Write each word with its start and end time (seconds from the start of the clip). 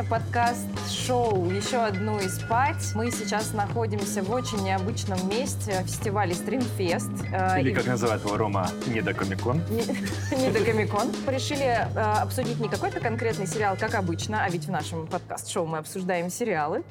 Это 0.00 0.08
подкаст-шоу 0.08 1.50
«Еще 1.50 1.76
одну 1.76 2.18
и 2.18 2.28
спать». 2.28 2.92
Мы 2.94 3.10
сейчас 3.10 3.52
находимся 3.52 4.22
в 4.22 4.30
очень 4.30 4.62
необычном 4.62 5.28
месте, 5.28 5.82
фестивале 5.82 6.32
«Стримфест». 6.32 7.10
Э, 7.30 7.60
Или, 7.60 7.74
как 7.74 7.84
называют 7.84 8.24
его 8.24 8.38
Рома, 8.38 8.66
«Недокомикон». 8.86 9.60
«Недокомикон». 9.68 11.12
Решили 11.26 11.66
э, 11.66 12.00
обсудить 12.22 12.58
не 12.60 12.70
какой-то 12.70 12.98
конкретный 13.00 13.46
сериал, 13.46 13.76
как 13.78 13.94
обычно, 13.94 14.42
а 14.42 14.48
ведь 14.48 14.64
в 14.64 14.70
нашем 14.70 15.06
подкаст-шоу 15.06 15.66
мы 15.66 15.76
обсуждаем 15.76 16.30
сериалы, 16.30 16.82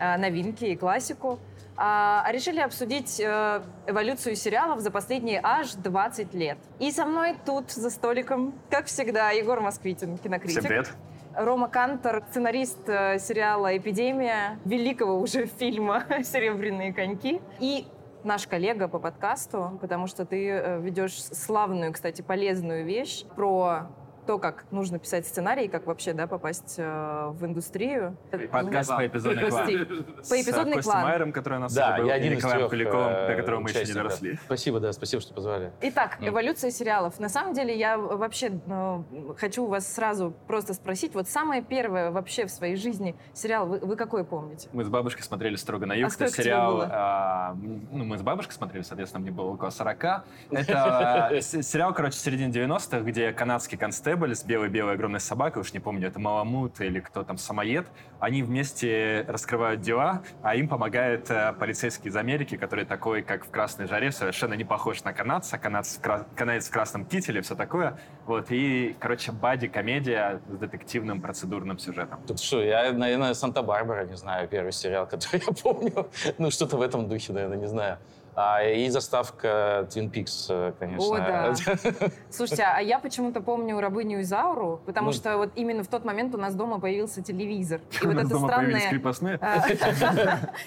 э, 0.00 0.16
новинки 0.16 0.64
и 0.64 0.74
классику. 0.74 1.38
А, 1.76 2.24
а 2.26 2.32
решили 2.32 2.58
обсудить 2.58 3.20
эволюцию 3.20 4.34
сериалов 4.34 4.80
за 4.80 4.90
последние 4.90 5.40
аж 5.40 5.74
20 5.74 6.34
лет. 6.34 6.58
И 6.80 6.90
со 6.90 7.04
мной 7.04 7.36
тут 7.44 7.70
за 7.70 7.90
столиком, 7.90 8.54
как 8.70 8.86
всегда, 8.86 9.30
Егор 9.30 9.60
Москвитин, 9.60 10.18
кинокритик. 10.18 10.60
Всем 10.60 10.68
привет. 10.68 10.96
Рома 11.36 11.68
Кантор, 11.68 12.24
сценарист 12.30 12.88
э, 12.88 13.18
сериала 13.18 13.76
«Эпидемия», 13.76 14.58
великого 14.64 15.20
уже 15.20 15.46
фильма 15.58 16.04
«Серебряные 16.24 16.94
коньки». 16.94 17.42
И 17.60 17.86
наш 18.24 18.46
коллега 18.46 18.88
по 18.88 18.98
подкасту, 18.98 19.78
потому 19.82 20.06
что 20.06 20.24
ты 20.24 20.48
э, 20.48 20.80
ведешь 20.80 21.22
славную, 21.22 21.92
кстати, 21.92 22.22
полезную 22.22 22.86
вещь 22.86 23.24
про 23.36 23.88
то, 24.26 24.38
как 24.38 24.64
нужно 24.70 24.98
писать 24.98 25.26
сценарий, 25.26 25.68
как 25.68 25.86
вообще 25.86 26.12
да, 26.12 26.26
попасть 26.26 26.74
э, 26.78 27.28
в 27.30 27.44
индустрию. 27.44 28.16
Подкаст 28.50 28.90
по 28.90 29.06
эпизодный 29.06 29.48
клан. 29.48 29.66
По 29.66 30.42
эпизодный 30.42 30.82
клан. 30.82 31.02
Майером, 31.04 31.32
который 31.32 31.58
у 31.58 31.60
нас 31.60 31.74
да, 31.74 31.96
был, 31.96 32.06
я 32.06 32.14
один 32.14 32.32
и 32.32 32.36
Николаем 32.36 32.68
Куликовым, 32.68 33.28
до 33.28 33.36
которого 33.36 33.60
мы 33.60 33.70
еще 33.70 33.84
не 33.84 33.92
доросли. 33.92 34.38
Спасибо, 34.44 34.80
да, 34.80 34.92
спасибо, 34.92 35.22
что 35.22 35.32
позвали. 35.32 35.72
Итак, 35.80 36.18
эволюция 36.20 36.70
сериалов. 36.70 37.18
На 37.20 37.28
самом 37.28 37.54
деле 37.54 37.76
я 37.76 37.96
вообще 37.96 38.60
ну, 38.66 39.04
хочу 39.38 39.66
вас 39.66 39.92
сразу 39.92 40.34
просто 40.46 40.74
спросить, 40.74 41.14
вот 41.14 41.28
самое 41.28 41.62
первое 41.62 42.10
вообще 42.10 42.46
в 42.46 42.50
своей 42.50 42.76
жизни 42.76 43.14
сериал, 43.32 43.66
вы, 43.66 43.96
какой 43.96 44.24
помните? 44.24 44.68
Мы 44.72 44.84
с 44.84 44.88
бабушкой 44.88 45.22
смотрели 45.22 45.56
«Строго 45.56 45.86
на 45.86 45.94
юг». 45.94 46.10
А 46.10 46.24
это 46.24 46.28
сериал, 46.28 46.82
а, 46.82 47.56
ну, 47.60 48.04
мы 48.04 48.18
с 48.18 48.22
бабушкой 48.22 48.54
смотрели, 48.54 48.82
соответственно, 48.82 49.22
мне 49.22 49.30
было 49.30 49.46
около 49.46 49.70
40. 49.70 50.04
Это 50.50 51.40
сериал, 51.40 51.94
короче, 51.94 52.18
середины 52.18 52.50
90-х, 52.50 53.00
где 53.00 53.32
канадский 53.32 53.78
констебль 53.78 54.15
Рэббель 54.16 54.34
с 54.34 54.44
белой-белой 54.44 54.94
огромной 54.94 55.20
собакой, 55.20 55.60
уж 55.60 55.74
не 55.74 55.78
помню, 55.78 56.08
это 56.08 56.18
Маламут 56.18 56.80
или 56.80 57.00
кто 57.00 57.22
там, 57.22 57.36
самоед, 57.36 57.86
они 58.18 58.42
вместе 58.42 59.26
раскрывают 59.28 59.82
дела, 59.82 60.22
а 60.42 60.56
им 60.56 60.68
помогает 60.68 61.30
э, 61.30 61.52
полицейский 61.52 62.08
из 62.08 62.16
Америки, 62.16 62.56
который 62.56 62.86
такой, 62.86 63.20
как 63.20 63.44
в 63.44 63.50
«Красной 63.50 63.86
жаре», 63.86 64.10
совершенно 64.12 64.54
не 64.54 64.64
похож 64.64 65.04
на 65.04 65.12
канадца, 65.12 65.58
канадец 65.58 65.98
кра... 66.00 66.26
канадец 66.34 66.68
в 66.68 66.70
красном 66.70 67.04
кителе, 67.04 67.42
все 67.42 67.54
такое. 67.54 67.98
Вот, 68.24 68.46
и, 68.48 68.96
короче, 68.98 69.32
бади-комедия 69.32 70.40
с 70.48 70.56
детективным 70.56 71.20
процедурным 71.20 71.78
сюжетом. 71.78 72.18
Тут 72.26 72.40
что, 72.40 72.62
я, 72.62 72.92
наверное, 72.92 73.34
«Санта-Барбара», 73.34 74.06
не 74.06 74.16
знаю, 74.16 74.48
первый 74.48 74.72
сериал, 74.72 75.06
который 75.06 75.42
я 75.46 75.52
помню. 75.52 76.08
Ну, 76.38 76.50
что-то 76.50 76.78
в 76.78 76.80
этом 76.80 77.06
духе, 77.06 77.34
наверное, 77.34 77.58
не 77.58 77.68
знаю. 77.68 77.98
А, 78.38 78.62
и 78.62 78.90
заставка 78.90 79.88
Twin 79.88 80.12
Peaks, 80.12 80.46
э, 80.50 80.72
конечно. 80.78 81.14
О, 81.14 81.16
да. 81.16 81.54
Слушайте, 82.30 82.64
а 82.64 82.80
я 82.80 82.98
почему-то 82.98 83.40
помню 83.40 83.80
«Рабыню 83.80 84.20
Изауру», 84.20 84.82
потому 84.84 85.06
ну, 85.06 85.12
что 85.14 85.38
вот 85.38 85.52
именно 85.56 85.82
в 85.82 85.88
тот 85.88 86.04
момент 86.04 86.34
у 86.34 86.38
нас 86.38 86.54
дома 86.54 86.78
появился 86.78 87.22
телевизор. 87.22 87.80
И 88.02 88.06
вот 88.06 88.18
эта 88.18 88.36
странная 88.36 88.90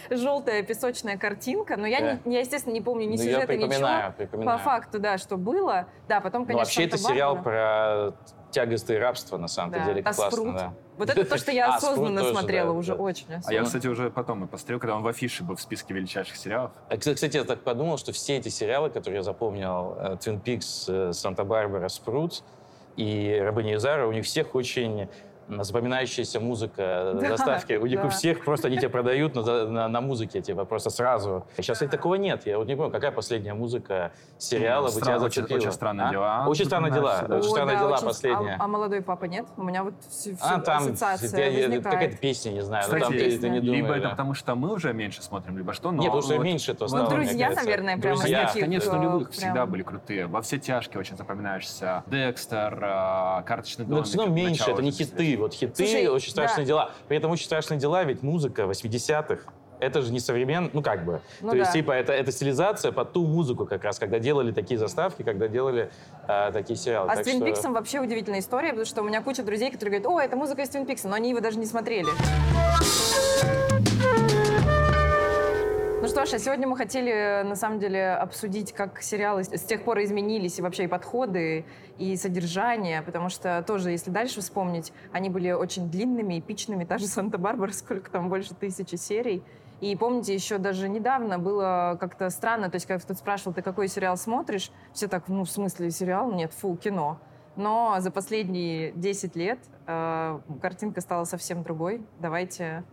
желтая 0.09 0.63
песочная 0.63 1.17
картинка. 1.17 1.77
Но 1.77 1.85
я, 1.85 2.19
я, 2.25 2.39
естественно, 2.39 2.73
не 2.73 2.81
помню 2.81 3.05
ни 3.05 3.17
ну, 3.17 3.23
сюжета, 3.23 3.55
ничего. 3.55 4.43
По 4.43 4.57
факту, 4.57 4.99
да, 4.99 5.19
что 5.19 5.37
было. 5.37 5.85
Да, 6.07 6.21
потом, 6.21 6.45
конечно, 6.45 6.65
Вообще, 6.65 6.85
это 6.85 6.97
сериал 6.97 7.39
про 7.39 8.15
тягостное 8.51 8.99
рабство, 8.99 9.37
на 9.37 9.47
самом 9.47 9.71
да. 9.71 9.85
деле. 9.85 10.01
А 10.01 10.13
классно, 10.13 10.31
спрут? 10.31 10.55
да. 10.55 10.73
Вот 10.97 11.09
это 11.09 11.25
то, 11.25 11.37
что 11.37 11.51
я 11.51 11.67
а, 11.73 11.77
осознанно 11.77 12.21
а, 12.21 12.31
смотрела 12.31 12.73
тоже, 12.73 12.79
уже 12.79 12.95
да, 12.95 13.03
очень. 13.03 13.25
А 13.45 13.53
я, 13.53 13.63
кстати, 13.63 13.87
уже 13.87 14.09
потом 14.09 14.43
и 14.43 14.47
посмотрел, 14.47 14.79
когда 14.79 14.95
он 14.95 15.03
в 15.03 15.07
афише 15.07 15.43
был 15.43 15.55
в 15.55 15.61
списке 15.61 15.93
величайших 15.93 16.35
сериалов. 16.35 16.71
А, 16.89 16.97
кстати, 16.97 17.37
я 17.37 17.43
так 17.43 17.61
подумал, 17.61 17.97
что 17.97 18.11
все 18.11 18.37
эти 18.37 18.49
сериалы, 18.49 18.89
которые 18.89 19.17
я 19.17 19.23
запомнил, 19.23 19.95
э, 19.97 20.17
Twin 20.19 20.41
Peaks, 20.41 21.09
э, 21.09 21.13
Санта-Барбара, 21.13 21.87
Спрут 21.89 22.43
и 22.97 23.39
Рабыня 23.41 23.75
Изара, 23.75 24.07
у 24.07 24.11
них 24.11 24.25
всех 24.25 24.55
очень 24.55 25.07
запоминающаяся 25.49 26.39
музыка 26.39 27.17
да, 27.19 27.29
заставки. 27.29 27.73
У 27.73 27.85
них 27.85 27.99
да. 28.01 28.07
у 28.07 28.09
всех 28.09 28.43
просто 28.43 28.67
они 28.67 28.77
тебе 28.77 28.89
продают 28.89 29.35
на, 29.35 29.65
на, 29.65 29.87
на 29.87 30.01
музыке, 30.01 30.41
типа, 30.41 30.65
просто 30.65 30.89
сразу. 30.89 31.45
Сейчас 31.57 31.79
такого 31.79 32.15
нет. 32.15 32.45
Я 32.45 32.57
вот 32.57 32.67
не 32.67 32.75
помню, 32.75 32.91
какая 32.91 33.11
последняя 33.11 33.53
музыка 33.53 34.11
сериала 34.37 34.87
ну, 34.87 34.93
бы 34.93 35.01
тебя 35.01 35.19
зацепила. 35.19 35.57
Очень, 35.57 35.67
очень 35.67 35.71
странные 35.71 36.07
а? 36.07 36.11
дела. 36.11 36.45
Очень 36.47 36.65
странные 36.65 36.91
дела. 36.91 37.25
О, 37.27 37.37
очень 37.37 37.49
странные 37.49 37.77
да, 37.77 37.83
дела 37.83 37.95
очень... 37.95 38.05
последняя. 38.05 38.57
А, 38.59 38.63
а 38.63 38.67
молодой 38.67 39.01
папа 39.01 39.25
нет? 39.25 39.45
У 39.57 39.63
меня 39.63 39.83
вот 39.83 39.93
все, 40.09 40.35
а, 40.41 40.59
там, 40.59 40.83
ассоциация 40.83 41.81
Какая-то 41.81 42.17
песня, 42.17 42.51
не 42.51 42.61
знаю. 42.61 42.83
Кстати, 42.83 43.01
там 43.01 43.13
ты, 43.13 43.39
ты 43.39 43.49
не 43.49 43.59
думаешь, 43.59 43.83
либо 43.83 43.93
это 43.95 44.09
потому, 44.09 44.33
что 44.33 44.55
мы 44.55 44.73
уже 44.73 44.93
меньше 44.93 45.21
смотрим, 45.21 45.57
либо 45.57 45.73
что, 45.73 45.91
но... 45.91 46.01
Нет, 46.01 46.11
потому 46.11 46.21
что 46.21 46.35
вот, 46.35 46.43
меньше 46.43 46.73
то 46.73 46.87
стало, 46.87 47.03
Ну, 47.03 47.09
друзья, 47.09 47.51
наверное, 47.51 47.97
прямо 47.97 48.17
Друзья, 48.17 48.47
таких, 48.47 48.61
конечно, 48.61 48.93
нулевых 48.93 49.31
всегда 49.31 49.65
были 49.65 49.83
крутые. 49.83 50.27
Во 50.27 50.41
все 50.41 50.59
тяжкие 50.59 50.99
очень 50.99 51.17
запоминающиеся. 51.17 52.03
Декстер, 52.07 52.79
а, 52.81 53.41
карточный 53.43 53.85
домик. 53.85 53.99
Но 53.99 54.03
все 54.03 54.17
равно 54.19 54.33
меньше, 54.35 54.69
это 54.69 54.81
не 54.81 54.91
хиты. 54.91 55.38
Вот 55.39 55.53
хиты 55.53 56.09
очень 56.09 56.31
страшные 56.31 56.65
да. 56.65 56.67
дела. 56.67 56.91
При 57.07 57.17
этом 57.17 57.31
очень 57.31 57.45
страшные 57.45 57.79
дела, 57.79 58.03
ведь 58.03 58.21
музыка 58.23 58.63
80-х, 58.63 59.51
это 59.79 60.01
же 60.01 60.11
не 60.11 60.19
современный, 60.19 60.69
ну 60.73 60.81
как 60.81 61.05
бы. 61.05 61.21
Ну, 61.41 61.49
То 61.49 61.55
да. 61.55 61.59
есть, 61.61 61.73
типа, 61.73 61.91
это, 61.91 62.11
это 62.11 62.31
стилизация 62.31 62.91
под 62.91 63.13
ту 63.13 63.25
музыку 63.25 63.65
как 63.65 63.83
раз, 63.83 63.97
когда 63.97 64.19
делали 64.19 64.51
такие 64.51 64.77
заставки, 64.77 65.23
когда 65.23 65.47
делали 65.47 65.89
э, 66.27 66.51
такие 66.51 66.77
сериалы. 66.77 67.09
А 67.11 67.15
так 67.15 67.25
с 67.25 67.29
Твин 67.29 67.55
что... 67.55 67.69
вообще 67.69 67.99
удивительная 67.99 68.39
история, 68.39 68.69
потому 68.69 68.85
что 68.85 69.01
у 69.01 69.05
меня 69.05 69.21
куча 69.21 69.43
друзей, 69.43 69.71
которые 69.71 69.99
говорят, 69.99 70.21
о, 70.21 70.25
это 70.25 70.35
музыка 70.35 70.61
из 70.63 70.69
Твин 70.69 70.85
Пикса, 70.85 71.07
но 71.07 71.15
они 71.15 71.29
его 71.29 71.39
даже 71.39 71.57
не 71.57 71.65
смотрели. 71.65 72.09
Ну 76.01 76.07
что 76.07 76.25
ж, 76.25 76.33
а 76.35 76.39
сегодня 76.39 76.65
мы 76.65 76.77
хотели, 76.77 77.43
на 77.43 77.55
самом 77.55 77.77
деле, 77.77 78.11
обсудить, 78.11 78.71
как 78.71 79.01
сериалы 79.01 79.43
с 79.43 79.63
тех 79.63 79.83
пор 79.83 80.01
изменились, 80.01 80.57
и 80.57 80.61
вообще 80.61 80.85
и 80.85 80.87
подходы, 80.87 81.65
и 81.97 82.15
содержание, 82.15 83.01
потому 83.01 83.27
что 83.27 83.61
тоже, 83.67 83.91
если 83.91 84.09
дальше 84.09 84.39
вспомнить, 84.39 84.93
они 85.11 85.29
были 85.29 85.51
очень 85.51 85.91
длинными, 85.91 86.39
эпичными, 86.39 86.85
та 86.85 86.99
же 86.99 87.07
«Санта-Барбара», 87.07 87.73
сколько 87.73 88.09
там, 88.09 88.29
больше 88.29 88.55
тысячи 88.55 88.95
серий. 88.95 89.43
И 89.81 89.93
помните, 89.97 90.33
еще 90.33 90.57
даже 90.57 90.87
недавно 90.87 91.37
было 91.37 91.97
как-то 91.99 92.29
странно, 92.29 92.69
то 92.69 92.75
есть, 92.75 92.85
когда 92.85 93.03
кто-то 93.03 93.19
спрашивал, 93.19 93.53
ты 93.53 93.61
какой 93.61 93.89
сериал 93.89 94.15
смотришь, 94.15 94.71
все 94.93 95.09
так, 95.09 95.27
ну, 95.27 95.43
в 95.43 95.51
смысле 95.51 95.91
сериал? 95.91 96.31
Нет, 96.31 96.53
фу, 96.53 96.77
кино. 96.77 97.19
Но 97.57 97.97
за 97.99 98.09
последние 98.09 98.93
10 98.93 99.35
лет 99.35 99.59
э, 99.85 100.39
картинка 100.61 101.01
стала 101.01 101.25
совсем 101.25 101.61
другой. 101.61 102.01
Давайте 102.21 102.85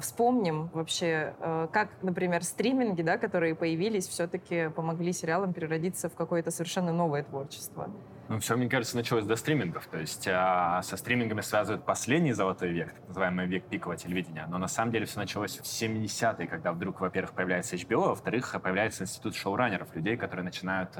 вспомним 0.00 0.70
вообще, 0.72 1.34
э, 1.40 1.68
как, 1.72 1.88
например, 2.02 2.44
стриминги, 2.44 3.02
да, 3.02 3.18
которые 3.18 3.54
появились, 3.56 4.06
все-таки 4.06 4.68
помогли 4.68 5.12
сериалам 5.12 5.52
переродиться 5.52 6.08
в 6.08 6.14
какое-то 6.14 6.52
совершенно 6.52 6.92
новое 6.92 7.24
творчество. 7.24 7.88
Ну, 8.28 8.38
все, 8.38 8.56
мне 8.56 8.68
кажется, 8.68 8.96
началось 8.96 9.26
до 9.26 9.36
стримингов. 9.36 9.86
То 9.86 9.98
есть 9.98 10.26
а, 10.28 10.80
со 10.82 10.96
стримингами 10.96 11.42
связывают 11.42 11.84
последний 11.84 12.32
золотой 12.32 12.70
век, 12.70 12.92
так 12.92 13.08
называемый 13.08 13.46
век 13.46 13.64
пикового 13.64 13.98
телевидения. 13.98 14.46
Но 14.48 14.58
на 14.58 14.68
самом 14.68 14.92
деле 14.92 15.04
все 15.04 15.18
началось 15.18 15.58
в 15.58 15.64
70-е, 15.64 16.46
когда 16.46 16.72
вдруг, 16.72 17.00
во-первых, 17.00 17.32
появляется 17.32 17.76
HBO, 17.76 18.04
а 18.04 18.08
во-вторых, 18.10 18.54
появляется 18.62 19.04
институт 19.04 19.34
шоураннеров, 19.34 19.94
людей, 19.94 20.16
которые 20.16 20.44
начинают 20.44 20.90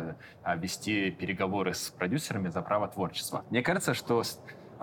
а, 0.42 0.56
вести 0.56 1.10
переговоры 1.12 1.72
с 1.72 1.90
продюсерами 1.90 2.48
за 2.48 2.60
право 2.60 2.88
творчества. 2.88 3.44
Мне 3.50 3.62
кажется, 3.62 3.94
что 3.94 4.22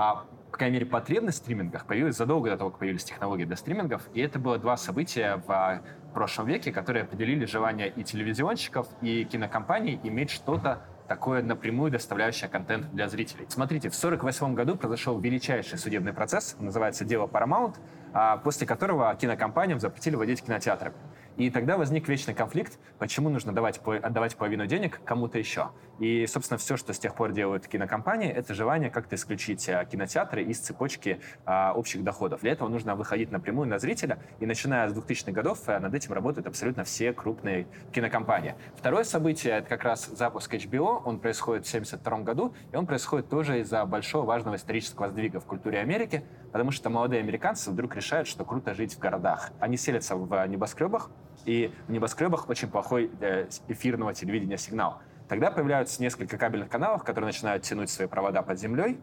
а, 0.01 0.25
по 0.51 0.57
крайней 0.57 0.77
мере, 0.77 0.87
потребность 0.87 1.37
в 1.37 1.41
стримингах 1.43 1.85
появилась 1.85 2.17
задолго 2.17 2.49
до 2.49 2.57
того, 2.57 2.71
как 2.71 2.79
появились 2.79 3.03
технологии 3.03 3.45
для 3.45 3.55
стримингов. 3.55 4.01
И 4.15 4.19
это 4.19 4.39
было 4.39 4.57
два 4.57 4.75
события 4.75 5.43
в 5.45 5.81
прошлом 6.11 6.47
веке, 6.47 6.71
которые 6.71 7.03
определили 7.03 7.45
желание 7.45 7.87
и 7.87 8.03
телевизионщиков, 8.03 8.87
и 9.03 9.23
кинокомпаний 9.25 9.99
иметь 10.03 10.31
что-то 10.31 10.81
такое 11.07 11.43
напрямую 11.43 11.91
доставляющее 11.91 12.49
контент 12.49 12.89
для 12.91 13.09
зрителей. 13.09 13.45
Смотрите, 13.49 13.89
в 13.89 13.95
1948 13.97 14.55
году 14.55 14.75
произошел 14.75 15.19
величайший 15.19 15.77
судебный 15.77 16.13
процесс, 16.13 16.55
называется 16.59 17.05
«Дело 17.05 17.27
Paramount», 17.27 17.75
а, 18.13 18.37
после 18.37 18.65
которого 18.65 19.13
кинокомпаниям 19.15 19.79
запретили 19.79 20.15
владеть 20.15 20.41
кинотеатрами. 20.41 20.95
И 21.37 21.49
тогда 21.49 21.77
возник 21.77 22.07
вечный 22.07 22.33
конфликт, 22.33 22.79
почему 22.97 23.29
нужно 23.29 23.53
давать, 23.53 23.79
отдавать 23.85 24.35
половину 24.35 24.65
денег 24.65 24.99
кому-то 25.05 25.37
еще. 25.37 25.69
И, 26.01 26.25
собственно, 26.25 26.57
все, 26.57 26.77
что 26.77 26.93
с 26.93 26.99
тех 26.99 27.13
пор 27.13 27.31
делают 27.31 27.67
кинокомпании, 27.67 28.27
это 28.27 28.55
желание 28.55 28.89
как-то 28.89 29.15
исключить 29.15 29.69
а, 29.69 29.85
кинотеатры 29.85 30.43
из 30.43 30.57
цепочки 30.57 31.21
а, 31.45 31.73
общих 31.75 32.03
доходов. 32.03 32.41
Для 32.41 32.53
этого 32.53 32.69
нужно 32.69 32.95
выходить 32.95 33.29
напрямую 33.29 33.69
на 33.69 33.77
зрителя, 33.77 34.17
и 34.39 34.47
начиная 34.47 34.89
с 34.89 34.93
2000-х 34.97 35.31
годов 35.31 35.59
а, 35.67 35.79
над 35.79 35.93
этим 35.93 36.13
работают 36.13 36.47
абсолютно 36.47 36.85
все 36.85 37.13
крупные 37.13 37.67
кинокомпании. 37.93 38.55
Второе 38.75 39.03
событие— 39.03 39.53
это 39.59 39.69
как 39.69 39.83
раз 39.83 40.07
запуск 40.07 40.51
HBO, 40.55 41.03
он 41.05 41.19
происходит 41.19 41.67
в 41.67 41.69
1972 41.69 42.23
году, 42.23 42.55
и 42.71 42.75
он 42.75 42.87
происходит 42.87 43.29
тоже 43.29 43.59
из-за 43.59 43.85
большого 43.85 44.25
важного 44.25 44.55
исторического 44.55 45.07
сдвига 45.07 45.39
в 45.39 45.45
культуре 45.45 45.77
Америки, 45.77 46.25
потому 46.51 46.71
что 46.71 46.89
молодые 46.89 47.19
американцы 47.19 47.69
вдруг 47.69 47.95
решают, 47.95 48.27
что 48.27 48.43
круто 48.43 48.73
жить 48.73 48.95
в 48.95 48.97
городах. 48.97 49.51
Они 49.59 49.77
селятся 49.77 50.15
в 50.15 50.47
небоскребах, 50.47 51.11
и 51.45 51.71
в 51.87 51.91
небоскребах 51.91 52.49
очень 52.49 52.69
плохой 52.69 53.07
для 53.19 53.47
эфирного 53.67 54.15
телевидения 54.15 54.57
сигнал. 54.57 54.99
Тогда 55.31 55.49
появляются 55.49 56.01
несколько 56.01 56.37
кабельных 56.37 56.67
каналов, 56.67 57.05
которые 57.05 57.27
начинают 57.27 57.63
тянуть 57.63 57.89
свои 57.89 58.05
провода 58.05 58.41
под 58.41 58.59
землей, 58.59 58.99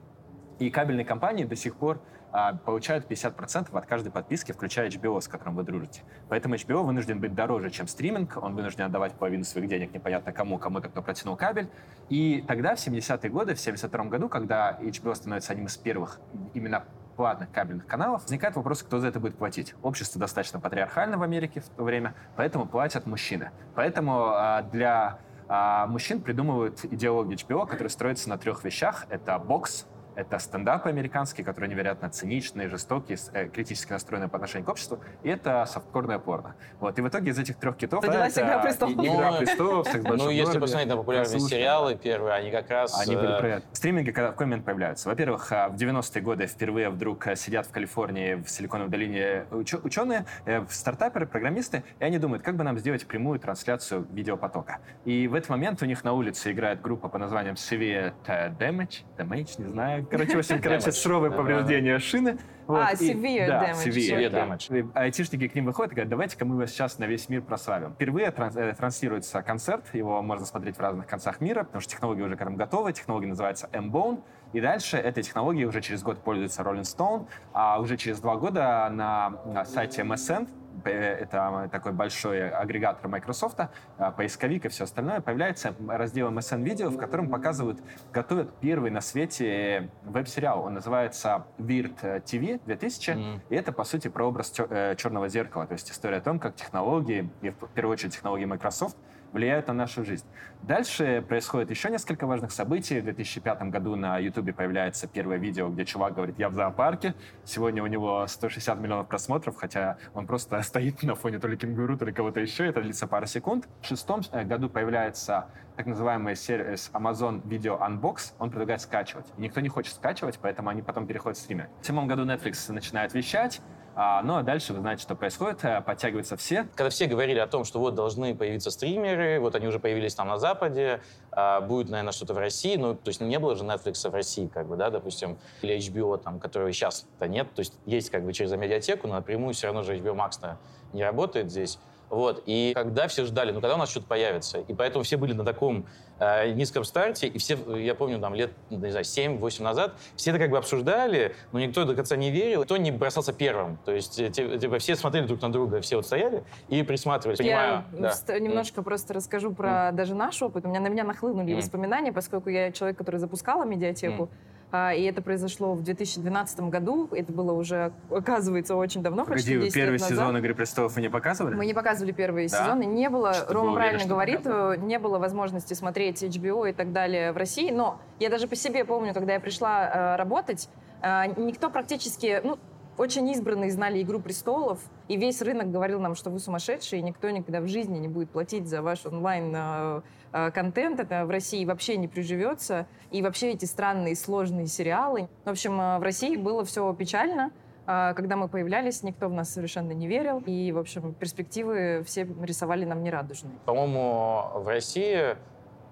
и 0.58 0.68
кабельные 0.68 1.06
компании 1.06 1.44
до 1.44 1.56
сих 1.56 1.74
пор 1.74 2.02
а, 2.32 2.52
получают 2.52 3.10
50% 3.10 3.74
от 3.74 3.86
каждой 3.86 4.12
подписки, 4.12 4.52
включая 4.52 4.90
HBO, 4.90 5.18
с 5.22 5.26
которым 5.26 5.56
вы 5.56 5.62
дружите. 5.62 6.02
Поэтому 6.28 6.56
HBO 6.56 6.82
вынужден 6.82 7.18
быть 7.18 7.34
дороже, 7.34 7.70
чем 7.70 7.88
стриминг, 7.88 8.36
он 8.36 8.54
вынужден 8.54 8.84
отдавать 8.84 9.14
половину 9.14 9.44
своих 9.44 9.70
денег 9.70 9.94
непонятно 9.94 10.34
кому, 10.34 10.58
кому-то, 10.58 10.90
кто 10.90 11.00
протянул 11.00 11.34
кабель. 11.34 11.70
И 12.10 12.44
тогда, 12.46 12.74
в 12.74 12.78
70-е 12.78 13.30
годы, 13.30 13.54
в 13.54 13.58
72 13.58 14.04
году, 14.04 14.28
когда 14.28 14.78
HBO 14.82 15.14
становится 15.14 15.52
одним 15.52 15.64
из 15.64 15.78
первых 15.78 16.20
именно 16.52 16.84
платных 17.16 17.50
кабельных 17.50 17.86
каналов, 17.86 18.24
возникает 18.24 18.54
вопрос, 18.54 18.82
кто 18.82 18.98
за 18.98 19.08
это 19.08 19.18
будет 19.18 19.38
платить. 19.38 19.74
Общество 19.82 20.20
достаточно 20.20 20.60
патриархально 20.60 21.16
в 21.16 21.22
Америке 21.22 21.60
в 21.60 21.68
то 21.70 21.84
время, 21.84 22.14
поэтому 22.36 22.66
платят 22.66 23.06
мужчины. 23.06 23.50
Поэтому 23.74 24.26
а, 24.26 24.60
для 24.60 25.20
а, 25.48 25.86
мужчин 25.86 26.20
придумывают 26.20 26.84
идеологию 26.84 27.38
HBO, 27.38 27.66
которая 27.66 27.88
строится 27.88 28.28
на 28.28 28.36
трех 28.38 28.64
вещах. 28.64 29.06
Это 29.08 29.38
бокс, 29.38 29.86
это 30.18 30.40
стендап 30.40 30.86
американский, 30.86 31.44
который 31.44 31.68
невероятно 31.68 32.10
циничный, 32.10 32.66
жестокий, 32.66 33.16
э, 33.32 33.48
критически 33.48 33.92
настроенный 33.92 34.28
по 34.28 34.36
отношению 34.36 34.66
к 34.66 34.68
обществу. 34.68 34.98
И 35.22 35.28
это 35.28 35.64
софткорное 35.66 36.18
порно. 36.18 36.56
Вот. 36.80 36.98
И 36.98 37.02
в 37.02 37.08
итоге 37.08 37.30
из 37.30 37.38
этих 37.38 37.56
трех 37.56 37.76
китов... 37.76 38.02
Родилась 38.02 38.34
да, 38.34 38.42
«Игра 38.42 38.58
престолов». 38.58 39.06
«Игра 39.06 39.32
престолов», 39.34 39.86
«Секс 39.86 40.04
Ну, 40.04 40.28
если 40.30 40.58
посмотреть 40.58 40.88
на 40.88 40.96
популярные 40.96 41.38
сериалы 41.38 41.94
первые, 41.94 42.34
они 42.34 42.50
как 42.50 42.68
раз... 42.68 43.00
Они 43.00 43.14
были 43.14 43.32
э, 43.32 43.38
про 43.38 43.48
это. 43.48 43.66
Стриминги 43.72 44.10
когда 44.10 44.30
в 44.30 44.32
какой 44.32 44.46
момент 44.46 44.64
появляются? 44.64 45.08
Во-первых, 45.08 45.52
а, 45.52 45.68
в 45.68 45.76
90-е 45.76 46.20
годы 46.20 46.46
впервые 46.46 46.90
вдруг 46.90 47.24
э, 47.28 47.36
сидят 47.36 47.66
в 47.66 47.70
Калифорнии, 47.70 48.34
в 48.34 48.50
Силиконовой 48.50 48.90
долине 48.90 49.44
уч- 49.52 49.80
ученые, 49.84 50.26
э, 50.46 50.66
стартаперы, 50.68 51.26
программисты, 51.26 51.84
и 52.00 52.04
они 52.04 52.18
думают, 52.18 52.42
как 52.42 52.56
бы 52.56 52.64
нам 52.64 52.76
сделать 52.78 53.06
прямую 53.06 53.38
трансляцию 53.38 54.08
видеопотока. 54.10 54.80
И 55.04 55.28
в 55.28 55.34
этот 55.34 55.48
момент 55.50 55.80
у 55.80 55.86
них 55.86 56.02
на 56.02 56.12
улице 56.12 56.50
играет 56.50 56.82
группа 56.82 57.08
по 57.08 57.18
названием 57.18 57.54
Severe 57.54 58.12
Damage, 58.26 59.04
Damage, 59.16 59.62
не 59.62 59.68
знаю. 59.68 60.07
Короче, 60.10 60.38
общем, 60.38 60.60
короче, 60.60 60.92
суровое 60.92 61.30
повреждение 61.30 61.98
шины. 61.98 62.38
А, 62.66 62.92
и- 62.92 62.96
severe 62.96 63.46
да, 63.46 63.70
damage. 63.70 63.86
severe, 63.86 64.30
Severe 64.30 64.30
damage. 64.30 64.90
Айтишники 64.94 65.48
к 65.48 65.54
ним 65.54 65.64
выходят 65.66 65.92
и 65.92 65.94
говорят, 65.94 66.10
давайте-ка 66.10 66.44
мы 66.44 66.56
вас 66.56 66.70
сейчас 66.70 66.98
на 66.98 67.04
весь 67.04 67.28
мир 67.28 67.40
прославим. 67.42 67.94
Впервые 67.94 68.30
транс- 68.30 68.56
э, 68.56 68.74
транслируется 68.74 69.42
концерт, 69.42 69.84
его 69.94 70.20
можно 70.22 70.44
смотреть 70.44 70.76
в 70.76 70.80
разных 70.80 71.06
концах 71.06 71.40
мира, 71.40 71.64
потому 71.64 71.80
что 71.80 71.90
технология 71.90 72.24
уже 72.24 72.36
к 72.36 72.40
этому 72.42 72.56
готова, 72.56 72.92
технология 72.92 73.28
называется 73.28 73.68
M-Bone, 73.72 74.22
и 74.52 74.60
дальше 74.60 74.96
этой 74.98 75.22
технологией 75.22 75.64
уже 75.66 75.80
через 75.80 76.02
год 76.02 76.22
пользуется 76.22 76.62
Rolling 76.62 76.82
Stone, 76.82 77.26
а 77.52 77.80
уже 77.80 77.96
через 77.96 78.20
два 78.20 78.36
года 78.36 78.88
на, 78.90 79.40
на 79.46 79.64
сайте 79.64 80.02
MSN, 80.02 80.48
это 80.84 81.68
такой 81.70 81.92
большой 81.92 82.48
агрегатор 82.50 83.08
Microsoft, 83.08 83.58
а, 83.98 84.10
поисковик 84.10 84.64
и 84.66 84.68
все 84.68 84.84
остальное, 84.84 85.20
появляется 85.20 85.74
раздел 85.88 86.30
MSN 86.30 86.62
видео, 86.62 86.90
в 86.90 86.96
котором 86.98 87.28
показывают, 87.28 87.80
готовят 88.12 88.52
первый 88.60 88.90
на 88.90 89.00
свете 89.00 89.90
веб-сериал. 90.04 90.64
Он 90.64 90.74
называется 90.74 91.46
Weird 91.58 92.22
TV 92.24 92.60
2000, 92.64 93.10
Мгм. 93.12 93.40
и 93.48 93.54
это, 93.56 93.72
по 93.72 93.84
сути, 93.84 94.08
прообраз 94.08 94.52
чер- 94.52 94.68
э, 94.70 94.96
черного 94.96 95.28
зеркала, 95.28 95.66
то 95.66 95.72
есть 95.74 95.90
история 95.90 96.18
о 96.18 96.20
том, 96.20 96.38
как 96.38 96.54
технологии, 96.54 97.28
и 97.42 97.50
в 97.50 97.68
первую 97.74 97.92
очередь 97.94 98.14
технологии 98.14 98.44
Microsoft, 98.44 98.96
влияют 99.32 99.68
на 99.68 99.74
нашу 99.74 100.04
жизнь. 100.04 100.26
Дальше 100.62 101.24
происходит 101.26 101.70
еще 101.70 101.90
несколько 101.90 102.26
важных 102.26 102.50
событий. 102.52 103.00
В 103.00 103.04
2005 103.04 103.62
году 103.64 103.96
на 103.96 104.18
YouTube 104.18 104.54
появляется 104.54 105.06
первое 105.06 105.36
видео, 105.36 105.68
где 105.68 105.84
чувак 105.84 106.14
говорит, 106.14 106.38
я 106.38 106.48
в 106.48 106.54
зоопарке. 106.54 107.14
Сегодня 107.44 107.82
у 107.82 107.86
него 107.86 108.26
160 108.26 108.78
миллионов 108.80 109.08
просмотров, 109.08 109.56
хотя 109.56 109.98
он 110.14 110.26
просто 110.26 110.60
стоит 110.62 111.02
на 111.02 111.14
фоне 111.14 111.38
то 111.38 111.48
ли 111.48 111.56
кенгуру, 111.56 111.96
то 111.96 112.04
ли 112.04 112.12
кого-то 112.12 112.40
еще. 112.40 112.66
Это 112.66 112.82
длится 112.82 113.06
пару 113.06 113.26
секунд. 113.26 113.68
В 113.82 113.86
шестом 113.86 114.22
э, 114.32 114.44
году 114.44 114.68
появляется 114.68 115.46
так 115.76 115.86
называемый 115.86 116.34
сервис 116.34 116.90
Amazon 116.92 117.42
Video 117.42 117.78
Unbox. 117.80 118.34
Он 118.38 118.50
предлагает 118.50 118.80
скачивать. 118.80 119.26
И 119.36 119.42
никто 119.42 119.60
не 119.60 119.68
хочет 119.68 119.94
скачивать, 119.94 120.38
поэтому 120.42 120.70
они 120.70 120.82
потом 120.82 121.06
переходят 121.06 121.38
в 121.38 121.40
стриминг. 121.40 121.68
В 121.80 121.86
седьмом 121.86 122.08
году 122.08 122.24
Netflix 122.24 122.72
начинает 122.72 123.14
вещать. 123.14 123.60
А, 124.00 124.22
ну 124.22 124.36
а 124.36 124.44
дальше 124.44 124.72
вы 124.74 124.78
знаете, 124.78 125.02
что 125.02 125.16
происходит. 125.16 125.64
Э, 125.64 125.80
Подтягиваются 125.80 126.36
все. 126.36 126.68
Когда 126.76 126.88
все 126.88 127.06
говорили 127.06 127.40
о 127.40 127.48
том, 127.48 127.64
что 127.64 127.80
вот 127.80 127.96
должны 127.96 128.32
появиться 128.32 128.70
стримеры, 128.70 129.40
вот 129.40 129.56
они 129.56 129.66
уже 129.66 129.80
появились 129.80 130.14
там 130.14 130.28
на 130.28 130.38
Западе, 130.38 131.00
а, 131.32 131.60
будет, 131.60 131.88
наверное, 131.88 132.12
что-то 132.12 132.32
в 132.32 132.38
России, 132.38 132.76
ну, 132.76 132.94
то 132.94 133.08
есть 133.08 133.20
не 133.20 133.40
было 133.40 133.56
же 133.56 133.64
Netflix 133.64 134.08
в 134.08 134.14
России, 134.14 134.46
как 134.46 134.68
бы, 134.68 134.76
да, 134.76 134.90
допустим, 134.90 135.36
или 135.62 135.76
HBO, 135.78 136.16
там, 136.16 136.38
которого 136.38 136.72
сейчас-то 136.72 137.26
нет, 137.26 137.52
то 137.52 137.58
есть 137.58 137.74
есть 137.86 138.10
как 138.10 138.24
бы 138.24 138.32
через 138.32 138.52
медиатеку, 138.52 139.08
но 139.08 139.14
напрямую 139.14 139.52
все 139.52 139.66
равно 139.66 139.82
же 139.82 139.96
HBO 139.98 140.14
Max 140.14 140.40
-то 140.40 140.58
не 140.92 141.02
работает 141.02 141.50
здесь. 141.50 141.80
Вот, 142.10 142.42
и 142.46 142.72
когда 142.74 143.06
все 143.08 143.24
ждали, 143.24 143.52
ну, 143.52 143.60
когда 143.60 143.74
у 143.74 143.78
нас 143.78 143.90
что-то 143.90 144.06
появится, 144.06 144.60
и 144.60 144.72
поэтому 144.74 145.04
все 145.04 145.16
были 145.18 145.34
на 145.34 145.44
таком 145.44 145.86
э, 146.18 146.52
низком 146.52 146.84
старте, 146.84 147.26
и 147.26 147.38
все, 147.38 147.58
я 147.76 147.94
помню, 147.94 148.18
там, 148.18 148.34
лет, 148.34 148.50
ну, 148.70 148.78
не 148.78 148.90
знаю, 148.90 149.04
7-8 149.04 149.62
назад, 149.62 149.92
все 150.16 150.30
это 150.30 150.38
как 150.38 150.50
бы 150.50 150.56
обсуждали, 150.56 151.34
но 151.52 151.58
никто 151.60 151.84
до 151.84 151.94
конца 151.94 152.16
не 152.16 152.30
верил, 152.30 152.62
никто 152.62 152.76
не 152.78 152.90
бросался 152.92 153.32
первым, 153.34 153.78
то 153.84 153.92
есть, 153.92 154.18
э, 154.18 154.30
типа, 154.30 154.78
все 154.78 154.96
смотрели 154.96 155.26
друг 155.26 155.42
на 155.42 155.52
друга, 155.52 155.80
все 155.82 155.96
вот 155.96 156.06
стояли 156.06 156.44
и 156.68 156.82
присматривались, 156.82 157.40
Я 157.40 157.84
понимаю, 157.92 158.14
да. 158.26 158.38
немножко 158.38 158.82
просто 158.82 159.12
расскажу 159.14 159.52
про 159.52 159.92
даже 159.92 160.14
наш 160.14 160.40
опыт. 160.42 160.64
У 160.64 160.68
меня 160.68 160.80
на 160.80 160.88
меня 160.88 161.04
нахлынули 161.04 161.50
Мгм. 161.52 161.60
воспоминания, 161.60 162.12
поскольку 162.12 162.48
я 162.48 162.72
человек, 162.72 162.96
который 162.96 163.16
запускала 163.16 163.64
медиатеку. 163.64 164.30
А, 164.32 164.47
И 164.70 165.02
это 165.04 165.22
произошло 165.22 165.72
в 165.74 165.82
2012 165.82 166.60
году. 166.68 167.08
Это 167.12 167.32
было 167.32 167.52
уже, 167.52 167.90
оказывается, 168.10 168.76
очень 168.76 169.02
давно, 169.02 169.24
почти 169.24 169.52
Погоди, 169.52 169.64
10 169.66 169.74
первый 169.74 169.92
лет 169.92 170.00
назад. 170.02 170.18
сезон 170.18 170.36
«Игры 170.36 170.54
престолов» 170.54 170.94
вы 170.94 171.00
не 171.00 171.08
показывали? 171.08 171.54
Мы 171.54 171.64
не 171.64 171.72
показывали 171.72 172.12
первые 172.12 172.48
Да? 172.48 172.64
сезоны. 172.64 172.84
Не 172.84 173.08
было, 173.08 173.32
Что-то 173.32 173.54
Рома 173.54 173.64
был 173.64 173.72
уверен, 173.72 173.76
правильно 173.80 174.00
что 174.00 174.08
говорит, 174.10 174.36
показывали. 174.42 174.78
э, 174.78 174.80
не 174.82 174.98
было 174.98 175.18
возможности 175.18 175.72
смотреть 175.72 176.22
HBO 176.22 176.68
и 176.68 176.74
так 176.74 176.92
далее 176.92 177.32
в 177.32 177.38
России. 177.38 177.70
Но 177.70 177.98
я 178.18 178.28
даже 178.28 178.46
по 178.46 178.56
себе 178.56 178.84
помню, 178.84 179.14
когда 179.14 179.32
я 179.32 179.40
пришла 179.40 179.88
э, 179.88 180.16
работать, 180.16 180.68
э, 181.00 181.28
никто 181.40 181.70
практически, 181.70 182.40
ну, 182.44 182.58
очень 182.98 183.28
избранные 183.30 183.70
знали 183.70 184.02
«Игру 184.02 184.20
престолов», 184.20 184.80
и 185.08 185.16
весь 185.16 185.40
рынок 185.40 185.70
говорил 185.70 186.00
нам, 186.00 186.14
что 186.14 186.30
вы 186.30 186.38
сумасшедшие, 186.38 187.00
и 187.00 187.02
никто 187.02 187.30
никогда 187.30 187.60
в 187.60 187.68
жизни 187.68 187.98
не 187.98 188.08
будет 188.08 188.30
платить 188.30 188.66
за 188.66 188.82
ваш 188.82 189.06
онлайн 189.06 189.52
э, 189.54 190.02
э. 190.32 190.50
Это 190.50 191.24
в 191.24 191.30
России 191.30 191.64
вообще 191.64 191.96
не 191.96 192.08
приживется. 192.08 192.86
И 193.10 193.22
вообще 193.22 193.52
эти 193.52 193.64
странные 193.64 194.16
сложные 194.16 194.66
сериалы. 194.66 195.28
В 195.44 195.50
общем, 195.50 195.80
э, 195.80 195.98
в 195.98 196.02
России 196.02 196.36
было 196.36 196.64
все 196.64 196.92
печально. 196.92 197.52
Когда 197.86 198.36
мы 198.36 198.48
появлялись, 198.48 199.02
никто 199.02 199.30
в 199.30 199.32
нас 199.32 199.50
совершенно 199.50 199.92
не 199.92 200.06
верил. 200.06 200.42
И, 200.44 200.72
в 200.72 200.78
общем, 200.78 201.14
перспективы 201.14 202.02
все 202.04 202.28
рисовали 202.42 202.84
нам 202.84 203.02
нерадужные. 203.02 203.54
По-моему, 203.64 204.60
в 204.60 204.68
России 204.68 205.38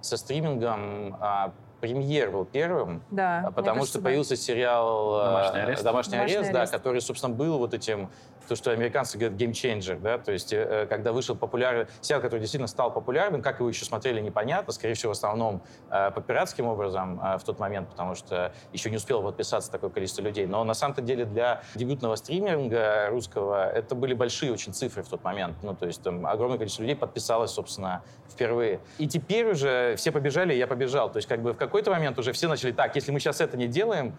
со 0.03 0.19
стримингом 0.19 1.17
а, 1.19 1.55
премьер 1.81 2.31
был 2.31 2.45
первым, 2.45 3.03
Да, 3.11 3.45
а, 3.47 3.51
потому 3.51 3.77
кажется, 3.77 3.91
что 3.91 3.99
да. 3.99 4.05
появился 4.05 4.37
сериал 4.37 5.21
э, 5.21 5.25
«Домашний 5.25 5.61
арест». 5.61 5.85
«Домашний 5.85 6.13
«Домашний 6.13 6.37
арест», 6.37 6.53
да, 6.53 6.59
арест. 6.61 6.73
который, 6.73 7.01
собственно, 7.01 7.35
был 7.35 7.59
вот 7.59 7.75
этим, 7.75 8.11
то, 8.47 8.57
что 8.57 8.71
американцы 8.71 9.19
говорят, 9.19 9.37
game 9.37 9.57
changer, 9.57 9.99
да, 9.99 10.19
то 10.19 10.33
есть 10.33 10.53
э, 10.53 10.87
когда 10.89 11.13
вышел 11.13 11.37
популярный, 11.37 11.87
сериал, 12.01 12.23
который 12.23 12.41
действительно 12.41 12.69
стал 12.69 12.93
популярным, 12.93 13.43
как 13.43 13.59
его 13.61 13.69
еще 13.69 13.85
смотрели, 13.85 14.21
непонятно, 14.21 14.73
скорее 14.73 14.95
всего, 14.95 15.13
в 15.13 15.17
основном 15.17 15.63
э, 15.91 16.11
по 16.13 16.21
пиратским 16.21 16.67
образом 16.67 17.21
э, 17.23 17.39
в 17.39 17.45
тот 17.45 17.59
момент, 17.59 17.89
потому 17.89 18.15
что 18.15 18.53
еще 18.73 18.91
не 18.91 18.97
успело 18.97 19.23
подписаться 19.23 19.71
такое 19.71 19.91
количество 19.91 20.23
людей, 20.23 20.47
но 20.47 20.65
на 20.65 20.75
самом-то 20.75 21.03
деле 21.03 21.25
для 21.25 21.63
дебютного 21.75 22.17
стриминга 22.17 23.09
русского 23.11 23.69
это 23.69 23.95
были 23.95 24.15
большие 24.15 24.53
очень 24.53 24.73
цифры 24.73 25.03
в 25.03 25.09
тот 25.09 25.25
момент, 25.25 25.57
ну, 25.63 25.75
то 25.75 25.87
есть 25.87 26.03
там 26.03 26.27
огромное 26.27 26.59
количество 26.59 26.83
людей 26.83 26.97
подписалось, 26.97 27.51
собственно, 27.51 28.03
впервые. 28.31 28.81
И 28.99 29.09
теперь 29.09 29.51
уже 29.51 29.97
все 29.97 30.13
побежали, 30.13 30.55
и 30.55 30.59
я 30.59 30.67
побежал, 30.67 31.11
то 31.11 31.17
есть 31.17 31.29
как 31.29 31.43
бы 31.43 31.53
в 31.53 31.57
какой-то 31.67 31.91
момент 31.91 32.19
уже 32.19 32.33
все 32.33 32.49
начали, 32.49 32.73
так, 32.73 32.95
если 32.97 33.13
мы 33.13 33.21
сейчас 33.21 33.41
это 33.41 33.57
не 33.57 33.67
делаем, 33.67 34.17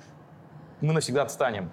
мы 0.81 0.93
навсегда 0.93 1.23
отстанем. 1.23 1.71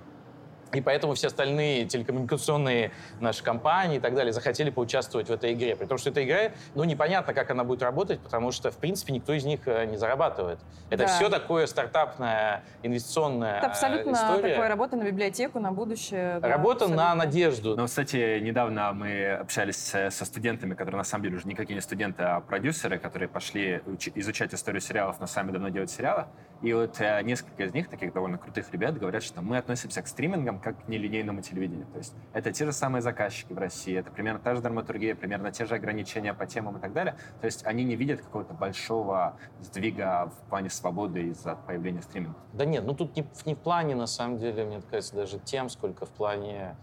И 0.75 0.81
поэтому 0.81 1.15
все 1.15 1.29
остальные 1.29 1.87
телекоммуникационные 1.87 2.91
наши 3.21 3.43
компании 3.45 3.97
и 3.99 4.01
так 4.01 4.15
далее 4.15 4.33
захотели 4.33 4.71
поучаствовать 4.71 5.29
в 5.29 5.33
этой 5.33 5.53
игре. 5.53 5.77
При 5.77 5.87
том, 5.87 5.99
что 5.99 6.11
эта 6.11 6.25
игра, 6.25 6.53
ну, 6.75 6.85
непонятно, 6.85 7.33
как 7.33 7.51
она 7.51 7.65
будет 7.65 7.83
работать, 7.83 8.21
потому 8.21 8.51
что, 8.51 8.71
в 8.71 8.77
принципе, 8.77 9.13
никто 9.13 9.33
из 9.33 9.45
них 9.45 9.61
э, 9.67 9.85
не 9.87 9.97
зарабатывает. 9.97 10.59
Это 10.91 11.05
Да. 11.05 11.09
все 11.09 11.29
такое 11.29 11.67
стартапная, 11.67 12.63
инвестиционная 12.83 13.59
Это 13.59 13.67
абсолютно 13.69 14.11
э, 14.11 14.13
история. 14.15 14.55
такая 14.55 14.69
работа 14.69 14.97
на 14.97 15.05
библиотеку, 15.05 15.61
на 15.61 15.73
будущее. 15.73 16.41
да, 16.41 16.49
Работа 16.49 16.89
на 16.89 17.13
абсолютно. 17.13 17.15
надежду. 17.25 17.77
Ну, 17.77 17.87
кстати, 17.87 18.41
недавно 18.41 18.93
мы 18.93 19.33
общались 19.35 19.77
со 20.11 20.25
студентами, 20.25 20.75
которые 20.75 20.97
на 20.99 21.05
самом 21.05 21.25
деле 21.25 21.37
уже 21.37 21.47
никакие 21.47 21.75
не 21.75 21.81
студенты, 21.81 22.23
а 22.23 22.41
продюсеры, 22.41 22.99
которые 22.99 23.29
пошли 23.29 23.81
изучать 24.17 24.53
историю 24.55 24.81
сериалов, 24.81 25.21
но 25.21 25.27
сами 25.27 25.51
давно 25.53 25.69
делают 25.69 25.91
сериалы. 25.91 26.25
И 26.63 26.73
вот 26.73 27.01
э, 27.01 27.21
несколько 27.23 27.65
из 27.65 27.75
них, 27.75 27.89
таких 27.89 28.13
довольно 28.13 28.39
крутых 28.39 28.73
ребят, 28.73 28.99
говорят, 28.99 29.23
что 29.23 29.43
мы 29.43 29.59
относимся 29.59 30.01
к 30.03 30.07
стримингам 30.07 30.59
как 30.65 30.83
к 30.83 30.89
нелинейному 30.89 31.43
телевидению. 31.43 31.87
То 31.93 31.99
есть 31.99 32.15
это 32.33 32.51
те 32.51 32.65
же 32.65 32.73
самые 32.73 33.03
заказчики 33.03 33.53
в 33.53 33.59
России, 33.59 33.95
это 33.97 34.11
примерно 34.11 34.41
та 34.41 34.55
же 34.55 34.63
драматургия, 34.63 35.15
примерно 35.15 35.53
те 35.53 35.67
же 35.67 35.75
ограничения 35.75 36.33
по 36.33 36.47
темам 36.47 36.79
и 36.79 36.81
так 36.81 36.95
далее. 36.95 37.17
То 37.41 37.45
есть 37.45 37.67
они 37.67 37.85
не 37.85 37.97
видят 37.97 38.23
какого-то 38.23 38.55
большого 38.55 39.37
сдвига 39.61 40.31
в 40.31 40.49
плане 40.49 40.71
свободы 40.71 41.25
из-за 41.29 41.55
появления 41.55 42.01
стриминга. 42.01 42.39
Да 42.55 42.65
нет, 42.65 42.85
ну 42.85 42.95
тут 42.95 43.15
не, 43.15 43.27
не 43.45 43.55
в 43.55 43.59
плане, 43.59 43.95
на 43.95 44.07
самом 44.07 44.39
деле, 44.39 44.65
мне 44.65 44.81
кажется, 44.91 45.15
даже 45.15 45.39
тем, 45.39 45.69
сколько 45.69 46.07
в 46.07 46.11
плане 46.11 46.77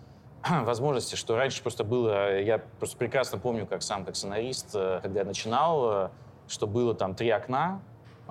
возможности, 0.47 1.15
что 1.15 1.35
раньше 1.35 1.63
просто 1.63 1.83
было, 1.83 2.39
я 2.39 2.59
просто 2.59 2.97
прекрасно 2.97 3.39
помню, 3.39 3.65
как 3.65 3.81
сам, 3.81 4.05
как 4.05 4.15
сценарист, 4.15 4.75
э, 4.75 4.99
когда 5.01 5.21
я 5.21 5.25
начинал, 5.25 6.05
э, 6.05 6.09
что 6.47 6.67
было 6.67 6.93
там 6.93 7.15
три 7.15 7.29
окна, 7.29 7.81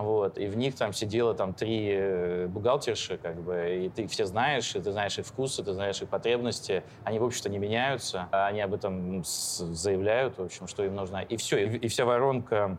вот, 0.03 0.39
и 0.39 0.47
в 0.47 0.57
них 0.57 0.77
там 0.77 0.93
сидело 0.93 1.35
там 1.35 1.55
три 1.55 1.91
э, 1.93 2.47
бухгалтерши, 2.47 3.19
как 3.19 3.41
бы, 3.41 3.85
и 3.85 3.89
ты 3.89 4.03
их 4.03 4.11
все 4.11 4.27
знаешь, 4.27 4.75
и 4.75 4.81
ты 4.81 4.93
знаешь 4.93 5.19
их 5.19 5.27
вкусы, 5.27 5.63
ты 5.63 5.73
знаешь 5.73 6.01
их 6.03 6.09
потребности, 6.09 6.83
они, 7.05 7.19
в 7.19 7.25
общем-то, 7.25 7.49
не 7.49 7.59
меняются, 7.59 8.29
а 8.33 8.47
они 8.47 8.61
об 8.61 8.75
этом 8.75 9.23
заявляют, 9.25 10.39
в 10.39 10.43
общем, 10.43 10.67
что 10.67 10.85
им 10.85 10.95
нужно, 10.95 11.19
и 11.19 11.37
все, 11.37 11.59
и, 11.59 11.79
и 11.79 11.89
вся 11.89 12.05
воронка 12.05 12.79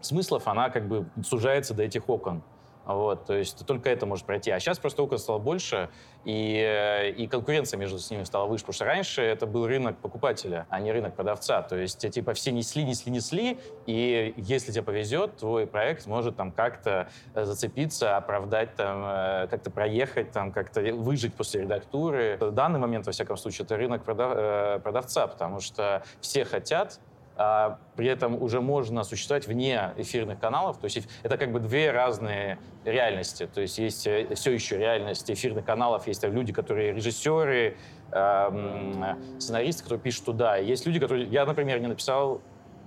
смыслов, 0.00 0.48
она 0.48 0.70
как 0.70 0.88
бы 0.88 1.06
сужается 1.24 1.74
до 1.74 1.82
этих 1.82 2.08
окон. 2.08 2.42
Вот, 2.84 3.26
то 3.26 3.34
есть 3.34 3.64
только 3.66 3.90
это 3.90 4.06
может 4.06 4.26
пройти. 4.26 4.50
А 4.50 4.58
сейчас 4.58 4.78
просто 4.78 5.02
окон 5.02 5.18
стало 5.18 5.38
больше, 5.38 5.88
и, 6.24 6.56
э, 6.56 7.10
и 7.10 7.26
конкуренция 7.26 7.78
между 7.78 7.98
с 7.98 8.10
ними 8.10 8.24
стала 8.24 8.46
выше. 8.46 8.64
Потому 8.64 8.74
что 8.74 8.84
раньше 8.84 9.22
это 9.22 9.46
был 9.46 9.66
рынок 9.66 9.98
покупателя, 9.98 10.66
а 10.68 10.80
не 10.80 10.90
рынок 10.92 11.14
продавца. 11.14 11.62
То 11.62 11.76
есть 11.76 12.08
типа 12.10 12.34
все 12.34 12.50
несли, 12.50 12.84
несли, 12.84 13.12
несли, 13.12 13.58
и 13.86 14.34
если 14.36 14.72
тебе 14.72 14.82
повезет, 14.82 15.36
твой 15.36 15.66
проект 15.66 16.06
может 16.06 16.36
там 16.36 16.50
как-то 16.50 17.08
э, 17.34 17.44
зацепиться, 17.44 18.16
оправдать, 18.16 18.74
там, 18.74 19.04
э, 19.04 19.46
как-то 19.48 19.70
проехать, 19.70 20.32
там, 20.32 20.52
как-то 20.52 20.80
выжить 20.80 21.34
после 21.34 21.62
редактуры. 21.62 22.36
В 22.40 22.50
данный 22.50 22.80
момент, 22.80 23.06
во 23.06 23.12
всяком 23.12 23.36
случае, 23.36 23.64
это 23.64 23.76
рынок 23.76 24.04
продав, 24.04 24.82
продавца, 24.82 25.26
потому 25.26 25.60
что 25.60 26.02
все 26.20 26.44
хотят 26.44 27.00
а 27.36 27.78
при 27.96 28.06
этом 28.08 28.40
уже 28.40 28.60
можно 28.60 29.04
существовать 29.04 29.46
вне 29.46 29.92
эфирных 29.96 30.38
каналов. 30.38 30.78
То 30.78 30.84
есть 30.84 31.06
это 31.22 31.36
как 31.36 31.52
бы 31.52 31.60
две 31.60 31.90
разные 31.90 32.58
реальности. 32.84 33.48
То 33.52 33.60
есть 33.60 33.78
есть 33.78 34.06
э, 34.06 34.34
все 34.34 34.52
еще 34.52 34.78
реальность 34.78 35.30
эфирных 35.30 35.64
каналов, 35.64 36.06
есть 36.06 36.22
люди, 36.24 36.52
которые 36.52 36.92
режиссеры, 36.92 37.76
эм, 38.12 39.04
сценаристы, 39.38 39.84
которые 39.84 40.00
пишут 40.00 40.24
туда. 40.26 40.56
Есть 40.56 40.86
люди, 40.86 41.00
которые... 41.00 41.26
Я, 41.26 41.46
например, 41.46 41.80
не 41.80 41.86
написал 41.86 42.40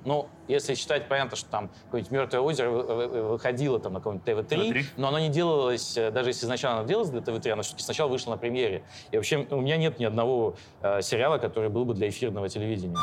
ну, 0.05 0.29
если 0.47 0.75
считать, 0.75 1.07
понятно, 1.07 1.35
что 1.35 1.49
там 1.49 1.69
какое-нибудь 1.85 2.11
«Мертвое 2.11 2.39
озеро» 2.39 2.69
выходило 2.69 3.79
там 3.79 3.93
на 3.93 3.99
каком-нибудь 3.99 4.47
ТВ-3, 4.47 4.71
ТВ-3, 4.71 4.85
но 4.97 5.07
оно 5.07 5.19
не 5.19 5.29
делалось, 5.29 5.97
э, 5.97 6.11
даже 6.11 6.29
если 6.29 6.45
изначально 6.45 6.79
оно 6.79 6.87
делалось 6.87 7.09
для 7.09 7.21
ТВ-3, 7.21 7.49
оно 7.49 7.63
все-таки 7.63 7.83
сначала 7.83 8.07
вышло 8.07 8.31
на 8.31 8.37
премьере. 8.37 8.83
И 9.11 9.17
вообще 9.17 9.45
у 9.49 9.61
меня 9.61 9.77
нет 9.77 9.99
ни 9.99 10.05
одного 10.05 10.55
э, 10.81 11.01
сериала, 11.01 11.39
который 11.39 11.69
был 11.69 11.85
бы 11.85 11.95
для 11.95 12.07
эфирного 12.07 12.47
телевидения. 12.47 12.95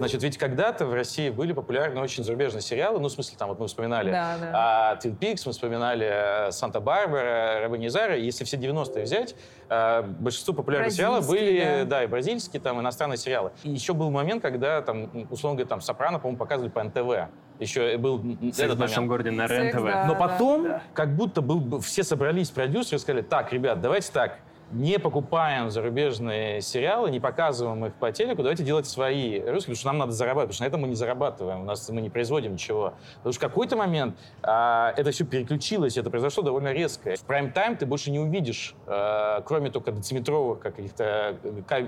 Значит, 0.00 0.22
ведь 0.22 0.38
когда-то 0.38 0.86
в 0.86 0.94
России 0.94 1.30
были 1.30 1.52
популярны 1.52 2.00
очень 2.00 2.24
зарубежные 2.24 2.62
сериалы, 2.62 2.98
ну, 3.00 3.08
в 3.08 3.12
смысле, 3.12 3.36
там, 3.38 3.48
вот 3.50 3.58
мы 3.58 3.66
вспоминали 3.66 4.10
да, 4.10 4.36
да. 4.40 4.50
А, 4.54 4.96
Twin 4.96 5.18
Peaks, 5.18 5.42
мы 5.44 5.52
вспоминали 5.52 6.08
э, 6.48 6.50
Санта-Барбара, 6.52 7.60
Рабыни 7.60 7.88
Зара. 7.88 8.16
Если 8.16 8.44
все 8.44 8.56
90-е 8.56 9.04
взять, 9.04 9.36
а, 9.68 10.02
большинство 10.02 10.54
популярных 10.54 10.92
сериалов 10.92 11.28
были, 11.28 11.60
да. 11.60 11.84
да, 11.84 12.04
и 12.04 12.06
бразильские, 12.06 12.62
там, 12.62 12.80
иностранные 12.80 13.18
сериалы. 13.18 13.52
И 13.62 13.70
еще 13.70 13.92
был 13.92 14.10
момент, 14.10 14.42
когда, 14.42 14.80
там, 14.80 15.10
условно 15.30 15.56
говоря, 15.58 15.68
там, 15.68 15.80
Сопрано, 15.80 16.18
по-моему, 16.18 16.38
показывали 16.38 16.70
по 16.70 16.82
НТВ. 16.82 17.30
Еще 17.58 17.98
был 17.98 18.22
Секс 18.40 18.58
этот 18.58 18.76
в 18.78 18.80
большом 18.80 19.06
городе 19.06 19.30
на 19.30 19.46
РЕН-ТВ. 19.46 19.84
Да, 19.84 20.06
Но 20.06 20.14
потом, 20.14 20.64
да. 20.64 20.82
как 20.94 21.14
будто 21.14 21.42
был, 21.42 21.80
все 21.80 22.02
собрались 22.02 22.48
продюсеры 22.48 22.96
и 22.96 22.98
сказали, 22.98 23.22
так, 23.22 23.52
ребят, 23.52 23.82
давайте 23.82 24.10
так, 24.12 24.38
не 24.72 24.98
покупаем 24.98 25.70
зарубежные 25.70 26.60
сериалы, 26.60 27.10
не 27.10 27.20
показываем 27.20 27.86
их 27.86 27.94
по 27.94 28.12
телеку, 28.12 28.42
давайте 28.42 28.62
делать 28.62 28.86
свои 28.86 29.40
русские, 29.40 29.74
потому 29.74 29.76
что 29.76 29.86
нам 29.86 29.98
надо 29.98 30.12
зарабатывать, 30.12 30.48
потому 30.48 30.54
что 30.54 30.64
на 30.64 30.68
этом 30.68 30.80
мы 30.82 30.88
не 30.88 30.94
зарабатываем, 30.94 31.60
у 31.62 31.64
нас 31.64 31.88
мы 31.88 32.00
не 32.00 32.10
производим 32.10 32.52
ничего. 32.52 32.94
Потому 33.16 33.32
что 33.32 33.40
в 33.40 33.48
какой-то 33.48 33.76
момент 33.76 34.16
а, 34.42 34.92
это 34.96 35.10
все 35.10 35.24
переключилось, 35.24 35.96
это 35.96 36.10
произошло 36.10 36.42
довольно 36.42 36.72
резко. 36.72 37.16
В 37.16 37.24
прайм-тайм 37.24 37.76
ты 37.76 37.86
больше 37.86 38.10
не 38.10 38.18
увидишь, 38.18 38.74
а, 38.86 39.42
кроме 39.42 39.70
только 39.70 39.92
дециметровых 39.92 40.60
каких-то 40.60 41.36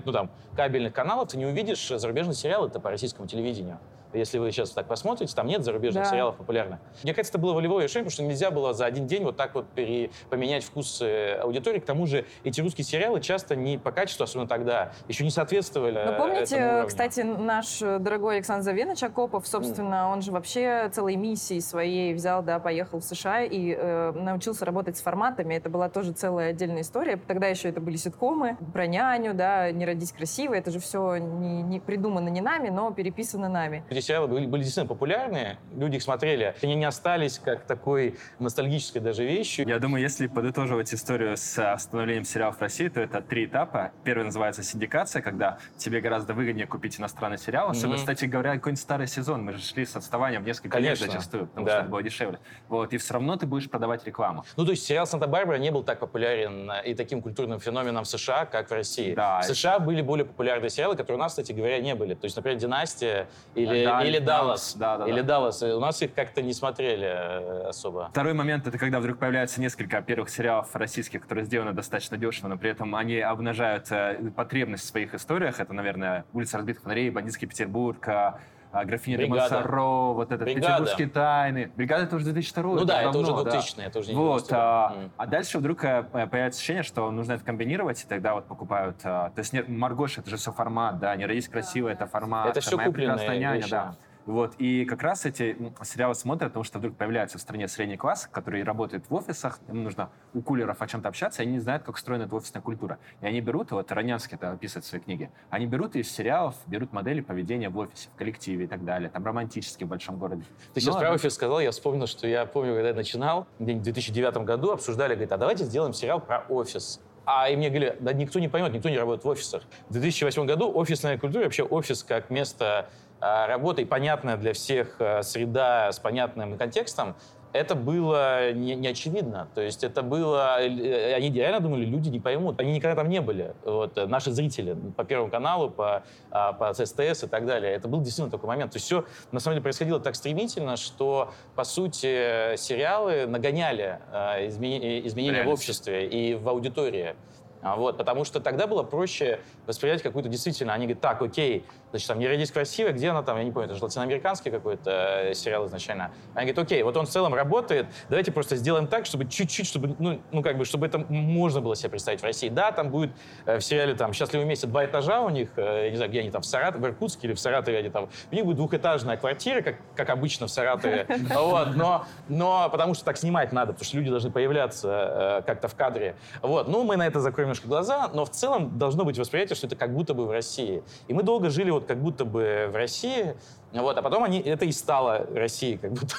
ну, 0.05 0.13
там, 0.13 0.31
кабельных 0.57 0.93
каналов, 0.93 1.29
ты 1.29 1.39
не 1.39 1.47
увидишь 1.47 1.89
зарубежные 1.89 2.35
сериалы 2.35 2.69
это 2.69 2.81
по 2.81 2.91
российскому 2.91 3.29
телевидению. 3.29 3.79
Если 4.13 4.39
вы 4.39 4.51
сейчас 4.53 4.71
так 4.71 4.87
посмотрите, 4.87 5.35
там 5.35 5.47
нет 5.47 5.65
зарубежных 5.65 6.05
да. 6.05 6.11
сериалов 6.11 6.37
популярных. 6.37 6.79
Мне 7.03 7.15
кажется, 7.15 7.33
это 7.33 7.39
было 7.39 7.55
волевое 7.55 7.85
решение, 7.85 8.05
потому 8.05 8.13
что 8.13 8.23
нельзя 8.23 8.51
было 8.51 8.75
за 8.75 8.87
один 8.87 9.07
день 9.07 9.25
вот 9.25 9.37
так 9.37 9.55
вот 9.55 9.67
пере... 9.69 10.11
поменять 10.29 10.65
вкусы 10.65 11.39
аудитории. 11.41 11.79
К 11.79 11.85
тому 11.85 12.07
же 12.07 12.27
эти 12.45 12.61
русские 12.61 12.85
сериалы 12.85 13.21
часто 13.21 13.57
не 13.57 13.79
по 13.79 13.93
качеству, 13.93 14.25
особенно 14.25 14.49
тогда, 14.49 14.93
еще 15.09 15.25
не 15.25 15.31
соответствовали 15.31 16.03
Но 16.05 16.17
помните, 16.17 16.85
кстати, 16.87 17.21
наш 17.21 17.79
дорогой 17.79 18.37
Александр 18.37 18.65
Завенович 18.65 19.03
Акопов, 19.03 19.47
собственно, 19.47 20.07
mm. 20.07 20.13
он 20.13 20.23
же 20.23 20.33
вообще 20.33 20.91
целой 20.93 21.17
миссией 21.17 21.61
своей 21.61 22.15
взял, 22.15 22.43
да, 22.43 22.59
поехал 22.59 23.01
в 23.01 23.05
США 23.05 23.43
и 23.43 23.75
э, 23.77 24.13
научился 24.13 24.65
работать 24.65 24.97
с 24.97 25.01
форматами. 25.01 25.55
Это 25.55 25.69
была 25.69 25.89
тоже 25.89 26.13
целая 26.13 26.51
отдельная 26.51 26.83
история. 26.83 27.17
Тогда 27.17 27.47
еще 27.47 27.69
это 27.69 27.81
были 27.81 27.97
ситкомы 27.97 28.57
про 28.73 28.87
няню, 28.87 29.35
да, 29.35 29.71
«Не 29.71 29.87
родись 29.87 30.13
красиво». 30.13 30.55
Это 30.55 30.71
же 30.71 30.81
все 30.81 31.17
не, 31.17 31.63
не 31.63 31.81
придумано 31.81 32.29
не 32.29 32.41
нами, 32.41 32.69
но 32.69 32.91
переписано 32.93 33.49
нами 33.49 33.85
сериалы 34.03 34.29
были, 34.29 34.47
были 34.47 34.63
действительно 34.63 34.89
популярные, 34.89 35.59
люди 35.75 35.97
их 35.97 36.03
смотрели, 36.03 36.55
они 36.63 36.75
не 36.75 36.85
остались 36.85 37.39
как 37.39 37.65
такой 37.65 38.17
ностальгической 38.39 39.01
даже 39.01 39.25
вещью. 39.25 39.67
Я 39.67 39.79
думаю, 39.79 40.03
если 40.03 40.27
подытоживать 40.27 40.93
историю 40.93 41.37
с 41.37 41.59
остановлением 41.59 42.25
сериалов 42.25 42.59
в 42.59 42.61
России, 42.61 42.89
то 42.89 43.01
это 43.01 43.21
три 43.21 43.47
этапа. 43.47 43.93
Первый 44.05 44.25
называется 44.25 44.63
синдикация, 44.63 45.23
когда 45.23 45.59
тебе 45.77 46.01
гораздо 46.01 46.35
выгоднее 46.35 46.67
купить 46.67 46.99
иностранный 46.99 47.39
сериал. 47.39 47.71
Особенно, 47.71 47.95
mm-hmm. 47.95 47.99
кстати 47.99 48.25
говоря, 48.25 48.55
какой-нибудь 48.55 48.81
старый 48.81 49.07
сезон. 49.07 49.45
Мы 49.45 49.53
же 49.53 49.63
шли 49.63 49.85
с 49.85 49.97
отставанием 49.97 50.43
в 50.43 50.47
несколько 50.47 50.71
Конечно. 50.71 51.05
лет 51.05 51.13
зачастую, 51.13 51.47
потому 51.47 51.67
да. 51.67 51.73
что 51.73 51.81
это 51.81 51.91
было 51.91 52.03
дешевле. 52.03 52.39
Вот, 52.69 52.93
и 52.93 52.99
все 52.99 53.15
равно 53.15 53.37
ты 53.37 53.47
будешь 53.47 53.69
продавать 53.71 54.05
рекламу. 54.07 54.45
Ну, 54.57 54.65
то 54.65 54.71
есть 54.73 54.85
сериал 54.85 55.07
«Санта-Барбара» 55.07 55.57
не 55.57 55.71
был 55.71 55.83
так 55.83 55.99
популярен 55.99 56.71
и 56.85 56.95
таким 56.95 57.23
культурным 57.23 57.61
феноменом 57.61 58.05
в 58.05 58.09
США, 58.09 58.45
как 58.47 58.71
в 58.71 58.73
России. 58.73 59.15
Да. 59.15 59.41
В 59.41 59.45
США 59.45 59.79
были 59.79 60.03
более 60.03 60.25
популярные 60.25 60.71
сериалы, 60.71 60.97
которые 60.97 61.19
у 61.19 61.21
нас, 61.21 61.33
кстати 61.33 61.53
говоря, 61.53 61.81
не 61.81 61.95
были. 61.95 62.15
То 62.15 62.25
есть, 62.25 62.37
например, 62.37 62.59
«Династия» 62.59 63.29
или, 63.55 63.85
или 64.01 64.19
Даллас. 64.19 64.75
Да, 64.75 64.99
да, 64.99 65.07
Или 65.07 65.21
да. 65.21 65.35
Даллас. 65.35 65.63
У 65.63 65.81
нас 65.81 66.01
их 66.03 66.15
как-то 66.15 66.43
не 66.43 66.53
смотрели 66.53 67.07
э, 67.07 67.69
особо. 67.69 68.09
Второй 68.11 68.33
момент— 68.33 68.67
это 68.67 68.79
когда 68.79 69.01
вдруг 69.01 69.19
появляется 69.19 69.61
несколько 69.61 70.01
первых 70.03 70.31
сериалов 70.31 70.75
российских, 70.75 71.23
которые 71.23 71.45
сделаны 71.45 71.73
достаточно 71.73 72.17
дешево, 72.17 72.49
но 72.49 72.57
при 72.57 72.71
этом 72.71 72.95
они 72.95 73.19
обнажают 73.19 73.91
э, 73.91 74.31
потребность 74.35 74.85
в 74.85 74.87
своих 74.89 75.15
историях. 75.15 75.61
Это, 75.61 75.73
наверное, 75.73 76.25
«Улица 76.33 76.57
разбитых 76.59 76.83
фонарей», 76.83 77.11
«Бандитский 77.11 77.47
Петербург», 77.47 78.07
а 78.09 78.39
графиня 78.73 79.19
де 79.19 79.27
Монсоро, 79.27 80.13
вот 80.13 80.33
этот 80.33 80.45
Бригада. 80.45 80.67
«Петербургские 80.67 81.09
тайны». 81.09 81.71
«Бригада»— 81.77 82.05
это 82.05 82.17
уже 82.17 82.25
2002 82.25 82.75
Ну 82.75 82.85
да, 82.85 83.03
это 83.03 83.19
уже 83.19 83.33
2000 83.33 83.77
да. 83.77 83.85
это 83.85 83.99
уже 83.99 84.11
не 84.11 84.17
Вот, 84.17 84.49
а, 84.51 84.95
mm. 84.97 85.11
а 85.17 85.27
дальше 85.27 85.59
вдруг 85.59 85.85
э, 85.85 86.03
появляется 86.03 86.59
ощущение, 86.59 86.83
что 86.83 87.11
нужно 87.11 87.35
это 87.35 87.45
комбинировать, 87.45 88.03
и 88.03 88.07
тогда 88.07 88.35
вот 88.35 88.47
покупают... 88.47 88.97
А, 89.05 89.31
то 89.31 89.39
есть 89.39 89.53
нет, 89.53 89.69
«Маргош»— 89.69 90.19
это 90.19 90.31
же 90.31 90.37
все 90.37 90.53
формат, 90.53 90.99
да, 90.99 91.15
«Не 91.17 91.27
родись 91.27 91.49
красиво»— 91.49 91.89
это 91.91 92.07
формат. 92.07 92.49
Это 92.49 92.61
все 92.61 92.79
купленные 92.79 93.39
няня, 93.39 93.57
вещи. 93.57 93.71
да. 93.71 93.95
Вот. 94.27 94.55
И 94.59 94.85
как 94.85 95.03
раз 95.03 95.27
эти 95.27 95.57
сериалы 95.83 96.15
смотрят, 96.15 96.51
потому 96.51 96.65
что 96.65 96.79
вдруг 96.79 96.97
появляется 96.97 97.39
в 97.39 97.41
стране 97.41 97.69
средний 97.69 97.97
класс, 97.97 98.29
который 98.31 98.63
работает 98.63 99.05
в 99.09 99.15
офисах, 99.15 99.59
им 99.69 99.83
нужно 99.83 100.11
у 100.35 100.43
кулеров 100.43 100.81
о 100.81 100.87
чем-то 100.87 101.09
общаться, 101.09 101.43
и 101.43 101.47
они 101.47 101.55
не 101.55 101.61
знают, 101.61 101.83
как 101.83 101.97
устроена 101.97 102.25
эта 102.25 102.35
офисная 102.35 102.63
культура. 102.63 102.99
И 103.21 103.27
они 103.27 103.41
берут, 103.41 103.73
вот 103.73 103.91
Ранянский 103.91 104.37
это 104.37 104.53
описывает 104.53 104.85
в 104.85 104.89
своей 104.89 105.03
книге, 105.03 105.31
они 105.51 105.67
берут 105.67 105.97
из 105.97 106.11
сериалов, 106.11 106.55
берут 106.67 106.93
модели 106.93 107.21
поведения 107.21 107.69
в 107.69 107.79
офисе, 107.79 108.09
в 108.15 108.17
коллективе 108.17 108.65
и 108.65 108.69
так 108.69 108.85
далее, 108.85 109.11
там 109.11 109.25
романтически 109.25 109.85
в 109.85 109.89
большом 109.89 110.19
городе. 110.19 110.45
Ты 110.75 110.81
сейчас 110.81 110.95
Но, 110.95 111.01
про 111.01 111.13
офис 111.13 111.35
сказал, 111.35 111.61
я 111.61 111.71
вспомнил, 111.71 112.07
что 112.07 112.27
я 112.27 112.47
помню, 112.47 112.75
когда 112.75 112.89
я 112.89 112.95
начинал, 112.95 113.47
в 113.59 113.65
2009 113.65 114.37
году 114.39 114.73
обсуждали, 114.73 115.15
говорит, 115.15 115.33
а 115.33 115.37
давайте 115.37 115.65
сделаем 115.65 115.93
сериал 115.93 116.21
про 116.21 116.45
офис. 116.49 117.01
А 117.25 117.49
и 117.49 117.57
мне 117.57 117.69
говорили, 117.69 117.97
да 118.01 118.13
никто 118.13 118.41
не 118.41 118.49
поймет, 118.49 118.73
никто 118.73 118.89
не 118.89 118.99
работает 118.99 119.25
в 119.25 119.29
офисах. 119.29 119.63
В 119.89 119.93
2008 119.93 120.45
году 120.45 120.73
офисная 120.75 121.19
культура, 121.19 121.45
вообще 121.45 121.63
офис 121.63 122.03
как 122.03 122.31
место 122.31 122.89
работа 123.23 123.83
и 123.83 123.85
понятная 123.85 124.37
для 124.37 124.53
всех 124.53 124.97
а, 124.99 125.23
среда 125.23 125.93
с 125.93 126.01
понятным 126.01 126.59
контекстом, 126.59 127.15
это 127.53 127.75
было 127.75 128.53
не, 128.53 128.75
не 128.75 128.89
очевидно. 128.89 129.47
То 129.55 129.61
есть 129.61 129.85
это 129.85 130.03
было... 130.03 130.61
Э, 130.61 131.15
они 131.15 131.31
реально 131.31 131.61
думали, 131.61 131.85
люди 131.85 132.09
не 132.09 132.19
поймут. 132.19 132.59
Они 132.61 132.73
никогда 132.73 132.97
там 132.97 133.11
не 133.11 133.21
были. 133.21 133.55
Вот, 133.63 133.97
э, 133.97 134.07
наши 134.07 134.33
зрители 134.33 134.77
по 134.97 135.05
Первому 135.05 135.31
каналу, 135.31 135.71
по, 135.71 136.03
а, 136.31 136.53
по 136.53 136.73
СТС 136.73 137.25
и 137.25 137.27
так 137.29 137.47
далее. 137.47 137.73
Это 137.73 137.89
был 137.89 138.01
действительно 138.01 138.31
такой 138.31 138.49
момент. 138.49 138.73
То 138.73 138.77
есть 138.77 138.87
все, 138.87 139.05
на 139.31 139.39
самом 139.39 139.57
деле, 139.57 139.63
происходило 139.63 140.01
так 140.01 140.17
стремительно, 140.17 140.77
что, 140.77 141.33
по 141.55 141.65
сути, 141.65 142.57
сериалы 142.57 143.27
нагоняли 143.27 143.99
изменения, 144.47 145.07
изменения 145.07 145.45
в 145.45 145.49
обществе 145.49 146.09
и 146.09 146.35
в 146.35 146.49
аудитории. 146.49 147.15
Вот, 147.63 147.97
потому 147.97 148.25
что 148.25 148.41
тогда 148.41 148.67
было 148.67 148.83
проще 148.83 149.41
воспринять 149.67 150.03
какую-то 150.03 150.29
действительно... 150.29 150.75
Они 150.75 150.87
говорят, 150.87 151.01
так, 151.01 151.23
окей, 151.23 151.65
значит, 151.91 152.09
там 152.09 152.19
«Не 152.19 152.27
родись 152.27 152.51
красиво», 152.51 152.91
где 152.91 153.11
она 153.11 153.23
там, 153.23 153.39
я 153.39 153.45
не 153.45 153.53
помню, 153.53 153.67
это 153.67 153.77
же 153.77 153.85
латиноамериканский 153.85 154.51
какой-то 154.51 154.91
э, 154.91 155.35
сериал 155.35 155.67
изначально. 155.67 156.11
Они 156.35 156.51
говорят, 156.51 156.67
окей, 156.67 156.83
вот 156.83 156.97
он 156.97 157.07
в 157.07 157.09
целом 157.09 157.35
работает, 157.35 157.87
давайте 158.09 158.33
просто 158.33 158.57
сделаем 158.57 158.89
так, 158.89 159.07
чтобы 159.07 159.27
чуть-чуть, 159.27 159.67
чтобы, 159.67 159.95
ну, 159.99 160.21
ну, 160.33 160.43
как 160.43 160.59
бы, 160.59 160.65
чтобы 160.65 160.87
это 160.87 160.99
можно 160.99 161.61
было 161.61 161.77
себе 161.77 161.91
представить 161.91 162.21
в 162.21 162.25
России. 162.25 162.49
Да, 162.49 162.73
там 162.73 162.91
будет 162.91 163.13
э, 163.47 163.59
в 163.59 163.63
сериале 163.63 163.95
там 163.95 164.13
«Счастливы 164.13 164.45
вместе» 164.45 164.67
два 164.67 164.85
этажа 164.85 165.21
у 165.21 165.29
них, 165.29 165.51
э, 165.57 165.85
я 165.85 165.91
не 165.91 165.97
знаю, 165.97 166.11
где 166.11 166.21
они 166.21 166.31
там, 166.33 166.43
в 166.43 166.47
Саратове, 166.47 166.83
в 166.83 166.89
Иркутске 166.89 167.29
или 167.29 167.35
в 167.35 167.41
Саратове, 167.41 167.79
они 167.79 167.91
там, 167.91 168.09
у 168.31 168.35
них 168.35 168.45
будет 168.45 168.57
двухэтажная 168.57 169.17
квартира, 169.17 169.63
как, 169.63 169.77
как 169.95 170.11
обычно 170.11 170.49
в 170.49 170.51
Саратове, 170.51 171.07
вот, 171.35 171.77
но, 171.77 172.07
но 172.29 172.69
потому 172.71 172.95
что 172.95 173.05
так 173.05 173.17
снимать 173.17 173.53
надо, 173.53 173.73
потому 173.73 173.87
что 173.87 173.97
люди 173.99 174.11
должны 174.11 174.33
появляться 174.33 175.45
как-то 175.47 175.69
в 175.69 175.77
кадре. 175.77 176.17
Вот, 176.41 176.67
ну, 176.67 176.83
мы 176.83 176.97
на 176.97 177.07
это 177.07 177.21
закроем 177.21 177.52
немножко 177.53 177.69
глаза, 177.69 178.11
но 178.15 178.25
в 178.25 178.31
целом 178.31 178.79
должно 178.79 179.05
быть 179.05 179.19
восприятие, 179.19 179.57
что 179.57 179.67
это 179.67 179.77
как 179.77 179.93
будто 179.93 180.15
бы 180.15 180.25
в 180.27 180.31
России. 180.31 180.83
И 181.09 181.13
мы 181.13 181.23
долго 181.23 181.51
жили 181.51 181.71
вот 181.71 181.85
как 181.85 181.99
будто 181.99 182.25
бы 182.25 182.71
в 182.73 182.77
России, 182.77 183.37
вот, 183.73 183.99
а 183.99 184.03
потом 184.03 184.25
они, 184.25 184.41
это 184.41 184.65
и 184.65 184.73
стало 184.73 185.27
Россией 185.35 185.77
как 185.77 185.93
будто. 185.93 186.15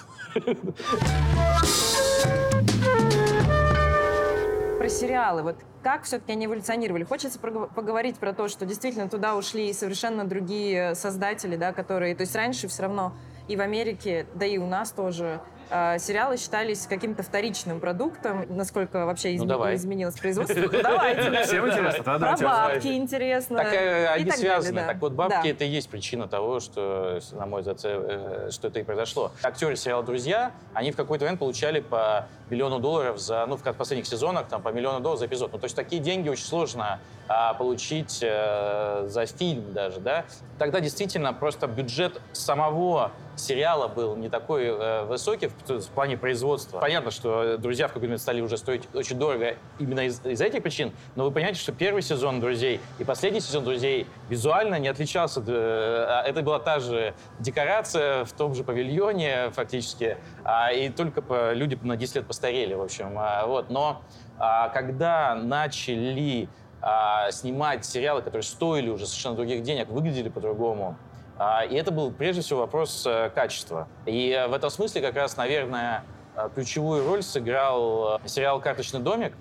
Про 4.77 4.89
сериалы. 4.89 5.41
Вот 5.41 5.55
как 5.81 6.03
все-таки 6.03 6.33
они 6.33 6.45
эволюционировали? 6.45 7.03
Хочется 7.03 7.39
поговорить 7.39 8.17
про 8.17 8.33
то, 8.33 8.47
что 8.47 8.65
действительно 8.65 9.09
туда 9.09 9.35
ушли 9.35 9.73
совершенно 9.73 10.25
другие 10.25 10.93
создатели, 10.93 11.55
да, 11.55 11.73
которые... 11.73 12.15
То 12.15 12.21
есть 12.21 12.35
раньше 12.35 12.67
все 12.67 12.83
равно 12.83 13.13
и 13.47 13.55
в 13.55 13.61
Америке, 13.61 14.27
да 14.35 14.45
и 14.45 14.59
у 14.59 14.67
нас 14.67 14.91
тоже 14.91 15.41
сериалы 15.69 16.37
считались 16.37 16.85
каким-то 16.87 17.23
вторичным 17.23 17.79
продуктом. 17.79 18.45
Насколько 18.49 19.05
вообще 19.05 19.35
изме- 19.35 19.45
ну, 19.45 19.73
изменилось 19.73 20.15
производство? 20.15 20.59
Ну, 20.59 20.69
давайте. 20.81 21.43
Всем 21.43 21.67
интересно. 21.67 22.03
Про 22.03 22.37
бабки 22.37 22.87
интересно. 22.87 23.57
Так 23.57 23.73
э, 23.73 24.07
они 24.07 24.31
связаны. 24.31 24.81
Так 24.85 24.97
вот, 25.01 25.13
бабки— 25.13 25.47
это 25.49 25.63
и 25.63 25.67
есть 25.67 25.89
причина 25.89 26.27
того, 26.27 26.59
что, 26.59 27.19
на 27.31 27.45
мой 27.45 27.61
взгляд, 27.61 27.79
э, 27.83 28.49
что 28.51 28.67
это 28.67 28.79
и 28.79 28.83
произошло. 28.83 29.31
Актеры 29.41 29.75
сериала 29.75 30.03
«Друзья», 30.03 30.51
они 30.73 30.91
в 30.91 30.95
какой-то 30.95 31.25
момент 31.25 31.39
получали 31.39 31.79
по 31.79 32.27
миллиону 32.49 32.79
долларов 32.79 33.19
за, 33.19 33.45
ну, 33.47 33.57
в 33.57 33.63
последних 33.63 34.07
сезонах, 34.07 34.47
там, 34.47 34.61
по 34.61 34.69
миллиону 34.69 34.99
долларов 34.99 35.19
за 35.19 35.25
эпизод. 35.27 35.53
Ну, 35.53 35.59
то 35.59 35.65
есть 35.65 35.75
такие 35.75 36.01
деньги 36.01 36.29
очень 36.29 36.45
сложно 36.45 36.99
а, 37.27 37.53
получить 37.53 38.19
э, 38.21 39.05
за 39.07 39.25
фильм 39.25 39.73
даже, 39.73 39.99
да. 39.99 40.25
Тогда 40.59 40.79
действительно 40.79 41.33
просто 41.33 41.67
бюджет 41.67 42.19
самого 42.31 43.11
сериала 43.35 43.87
был 43.87 44.15
не 44.15 44.29
такой 44.29 44.65
э, 44.65 45.05
высокий 45.05 45.47
в, 45.47 45.79
в 45.79 45.89
плане 45.89 46.17
производства. 46.17 46.79
Понятно, 46.79 47.11
что 47.11 47.57
«Друзья» 47.57 47.87
в 47.87 47.89
какой-то 47.89 48.07
момент 48.07 48.21
стали 48.21 48.41
уже 48.41 48.57
стоить 48.57 48.83
очень 48.93 49.17
дорого 49.17 49.55
именно 49.79 50.01
из, 50.01 50.23
из 50.25 50.41
этих 50.41 50.61
причин, 50.61 50.91
но 51.15 51.25
вы 51.25 51.31
понимаете, 51.31 51.59
что 51.59 51.71
первый 51.71 52.01
сезон 52.01 52.39
«Друзей» 52.39 52.79
и 52.99 53.03
последний 53.03 53.39
сезон 53.39 53.63
«Друзей» 53.63 54.07
визуально 54.29 54.79
не 54.79 54.87
отличался. 54.87 55.43
Э, 55.45 56.23
это 56.25 56.41
была 56.41 56.59
та 56.59 56.79
же 56.79 57.13
декорация 57.39 58.25
в 58.25 58.33
том 58.33 58.53
же 58.53 58.63
павильоне 58.63 59.49
фактически, 59.51 60.17
а, 60.43 60.71
и 60.71 60.89
только 60.89 61.53
люди 61.53 61.77
на 61.81 61.97
10 61.97 62.15
лет 62.15 62.27
постарели, 62.27 62.73
в 62.73 62.81
общем. 62.81 63.15
А, 63.17 63.45
вот. 63.47 63.69
Но 63.69 64.01
а, 64.37 64.69
когда 64.69 65.35
начали 65.35 66.47
а, 66.85 67.31
снимать 67.31 67.85
сериалы, 67.85 68.21
которые 68.21 68.43
стоили 68.43 68.89
уже 68.89 69.07
совершенно 69.07 69.37
других 69.37 69.63
денег, 69.63 69.87
выглядели 69.87 70.27
по-другому, 70.27 70.97
а, 71.37 71.63
и 71.63 71.75
это 71.75 71.91
был 71.91 72.11
прежде 72.11 72.41
всего 72.41 72.59
вопрос 72.59 73.05
э, 73.07 73.29
качества. 73.33 73.87
И 74.05 74.31
э, 74.31 74.47
в 74.47 74.53
этом 74.53 74.69
смысле 74.69 75.01
как 75.01 75.15
раз, 75.15 75.37
наверное, 75.37 76.03
э, 76.35 76.49
ключевую 76.53 77.07
роль 77.07 77.23
сыграл 77.23 78.19
сериал 78.25 78.59
«Карточный 78.59 78.99
домик», 78.99 79.33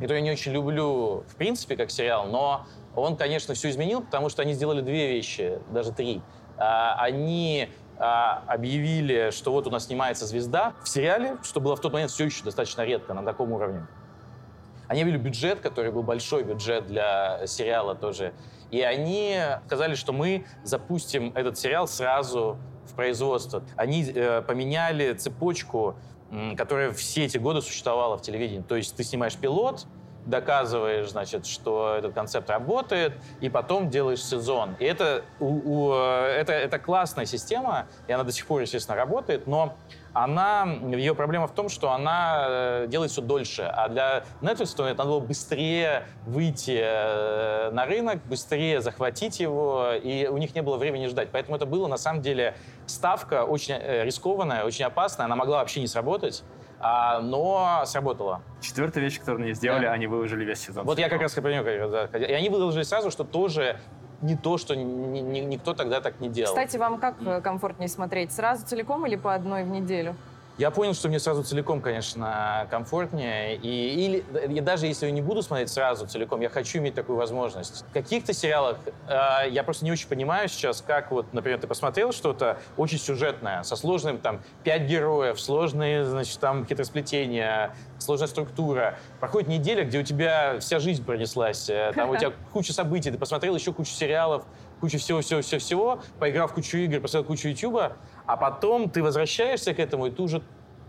который 0.00 0.16
я 0.16 0.22
не 0.22 0.32
очень 0.32 0.50
люблю 0.52 1.24
в 1.28 1.36
принципе 1.36 1.76
как 1.76 1.92
сериал, 1.92 2.26
но 2.26 2.66
он, 2.96 3.16
конечно, 3.16 3.54
все 3.54 3.70
изменил, 3.70 4.02
потому 4.02 4.28
что 4.28 4.42
они 4.42 4.52
сделали 4.52 4.80
две 4.80 5.12
вещи, 5.12 5.60
даже 5.70 5.92
три. 5.92 6.20
А, 6.58 6.96
они 6.98 7.68
объявили, 7.98 9.30
что 9.30 9.52
вот 9.52 9.66
у 9.66 9.70
нас 9.70 9.86
снимается 9.86 10.26
звезда 10.26 10.74
в 10.82 10.88
сериале, 10.88 11.38
что 11.42 11.60
было 11.60 11.76
в 11.76 11.80
тот 11.80 11.94
момент 11.94 12.10
все 12.10 12.26
еще 12.26 12.44
достаточно 12.44 12.82
редко 12.82 13.14
на 13.14 13.22
таком 13.22 13.52
уровне. 13.52 13.86
Они 14.88 15.02
объявили 15.02 15.22
бюджет, 15.22 15.60
который 15.60 15.90
был 15.90 16.02
большой 16.02 16.44
бюджет 16.44 16.86
для 16.86 17.46
сериала 17.46 17.94
тоже. 17.94 18.32
И 18.70 18.80
они 18.80 19.38
сказали, 19.66 19.94
что 19.94 20.12
мы 20.12 20.46
запустим 20.64 21.32
этот 21.34 21.58
сериал 21.58 21.86
сразу 21.88 22.58
в 22.86 22.94
производство. 22.94 23.62
Они 23.76 24.04
э, 24.04 24.42
поменяли 24.42 25.12
цепочку, 25.14 25.96
которая 26.56 26.90
все 26.92 27.24
эти 27.24 27.38
годы 27.38 27.62
существовала 27.62 28.18
в 28.18 28.22
телевидении. 28.22 28.62
То 28.62 28.76
есть 28.76 28.96
ты 28.96 29.04
снимаешь 29.04 29.36
пилот, 29.36 29.86
доказываешь, 30.26 31.08
значит, 31.08 31.46
что 31.46 31.94
этот 31.96 32.12
концепт 32.12 32.50
работает, 32.50 33.12
и 33.40 33.48
потом 33.48 33.90
делаешь 33.90 34.22
сезон. 34.22 34.74
И 34.80 34.84
это, 34.84 35.24
у, 35.38 35.46
у, 35.46 35.92
э, 35.94 36.36
это, 36.40 36.52
это 36.52 36.78
классная 36.78 37.26
система, 37.26 37.86
и 38.08 38.12
она 38.12 38.24
до 38.24 38.32
сих 38.32 38.46
пор, 38.46 38.62
естественно, 38.62 38.96
работает, 38.96 39.46
но 39.46 39.76
она, 40.16 40.64
ее 40.92 41.14
проблема 41.14 41.46
в 41.46 41.52
том, 41.52 41.68
что 41.68 41.92
она 41.92 42.46
э, 42.48 42.86
делает 42.88 43.10
все 43.10 43.20
дольше. 43.20 43.62
А 43.62 43.88
для 43.88 44.24
Netflix 44.40 44.74
то 44.74 44.84
надо 44.84 45.04
было 45.04 45.20
быстрее 45.20 46.06
выйти 46.24 46.78
э, 46.82 47.70
на 47.70 47.84
рынок, 47.84 48.20
быстрее 48.24 48.80
захватить 48.80 49.40
его, 49.40 49.92
и 49.92 50.26
у 50.26 50.38
них 50.38 50.54
не 50.54 50.62
было 50.62 50.78
времени 50.78 51.06
ждать. 51.06 51.28
Поэтому 51.32 51.56
это 51.56 51.66
было, 51.66 51.86
на 51.86 51.98
самом 51.98 52.22
деле, 52.22 52.54
ставка 52.86 53.44
очень 53.44 53.74
э, 53.74 54.04
рискованная, 54.04 54.64
очень 54.64 54.86
опасная. 54.86 55.26
Она 55.26 55.36
могла 55.36 55.58
вообще 55.58 55.80
не 55.80 55.86
сработать. 55.86 56.42
А, 56.78 57.20
но 57.20 57.82
сработала. 57.86 58.42
Четвертая 58.60 59.02
вещь, 59.02 59.18
которую 59.18 59.44
они 59.44 59.54
сделали, 59.54 59.84
да. 59.84 59.92
они 59.92 60.06
выложили 60.06 60.44
весь 60.44 60.60
сезон. 60.60 60.84
Вот 60.84 60.98
я 60.98 61.08
как 61.08 61.20
раз 61.20 61.32
про 61.32 61.50
нее. 61.50 61.88
Да. 61.88 62.04
И 62.18 62.32
они 62.32 62.48
выложили 62.48 62.82
сразу, 62.82 63.10
что 63.10 63.24
тоже 63.24 63.78
не 64.22 64.36
то, 64.36 64.58
что 64.58 64.74
ни, 64.74 64.82
ни, 64.82 65.40
никто 65.40 65.74
тогда 65.74 66.00
так 66.00 66.20
не 66.20 66.28
делал. 66.28 66.54
Кстати, 66.54 66.76
вам 66.76 66.98
как 66.98 67.16
комфортнее 67.42 67.88
смотреть? 67.88 68.32
Сразу 68.32 68.66
целиком 68.66 69.06
или 69.06 69.16
по 69.16 69.34
одной 69.34 69.64
в 69.64 69.68
неделю? 69.68 70.16
Я 70.58 70.70
понял, 70.70 70.94
что 70.94 71.08
мне 71.08 71.18
сразу 71.18 71.42
целиком, 71.42 71.82
конечно, 71.82 72.66
комфортнее. 72.70 73.56
И, 73.56 74.06
или, 74.06 74.24
и 74.48 74.60
даже 74.60 74.86
если 74.86 75.04
я 75.04 75.12
не 75.12 75.20
буду 75.20 75.42
смотреть 75.42 75.68
сразу 75.68 76.06
целиком, 76.06 76.40
я 76.40 76.48
хочу 76.48 76.78
иметь 76.78 76.94
такую 76.94 77.18
возможность. 77.18 77.84
В 77.90 77.92
каких-то 77.92 78.32
сериалах 78.32 78.78
э, 79.06 79.50
я 79.50 79.62
просто 79.64 79.84
не 79.84 79.92
очень 79.92 80.08
понимаю 80.08 80.48
сейчас, 80.48 80.80
как 80.80 81.10
вот, 81.10 81.34
например, 81.34 81.60
ты 81.60 81.66
посмотрел 81.66 82.10
что-то 82.12 82.58
очень 82.78 82.98
сюжетное, 82.98 83.64
со 83.64 83.76
сложным, 83.76 84.16
там, 84.16 84.40
пять 84.64 84.82
героев, 84.82 85.38
сложные, 85.38 86.06
значит, 86.06 86.40
там, 86.40 86.62
какие-то 86.62 86.84
сплетения, 86.84 87.74
сложная 87.98 88.28
структура. 88.28 88.98
Проходит 89.20 89.48
неделя, 89.50 89.84
где 89.84 89.98
у 89.98 90.02
тебя 90.02 90.58
вся 90.60 90.78
жизнь 90.78 91.04
пронеслась, 91.04 91.68
э, 91.68 91.92
там 91.94 92.08
у 92.08 92.16
тебя 92.16 92.32
куча 92.54 92.72
событий, 92.72 93.10
ты 93.10 93.18
посмотрел 93.18 93.54
еще 93.54 93.74
кучу 93.74 93.90
сериалов, 93.90 94.44
кучу 94.80 94.98
всего-всего-всего-всего, 94.98 96.00
поиграл 96.18 96.48
в 96.48 96.54
кучу 96.54 96.78
игр, 96.78 97.00
посмотрел 97.00 97.24
кучу 97.24 97.48
ютуба, 97.48 97.96
а 98.26 98.36
потом 98.36 98.90
ты 98.90 99.02
возвращаешься 99.02 99.74
к 99.74 99.78
этому, 99.78 100.06
и 100.06 100.10
ты 100.10 100.22
уже 100.22 100.42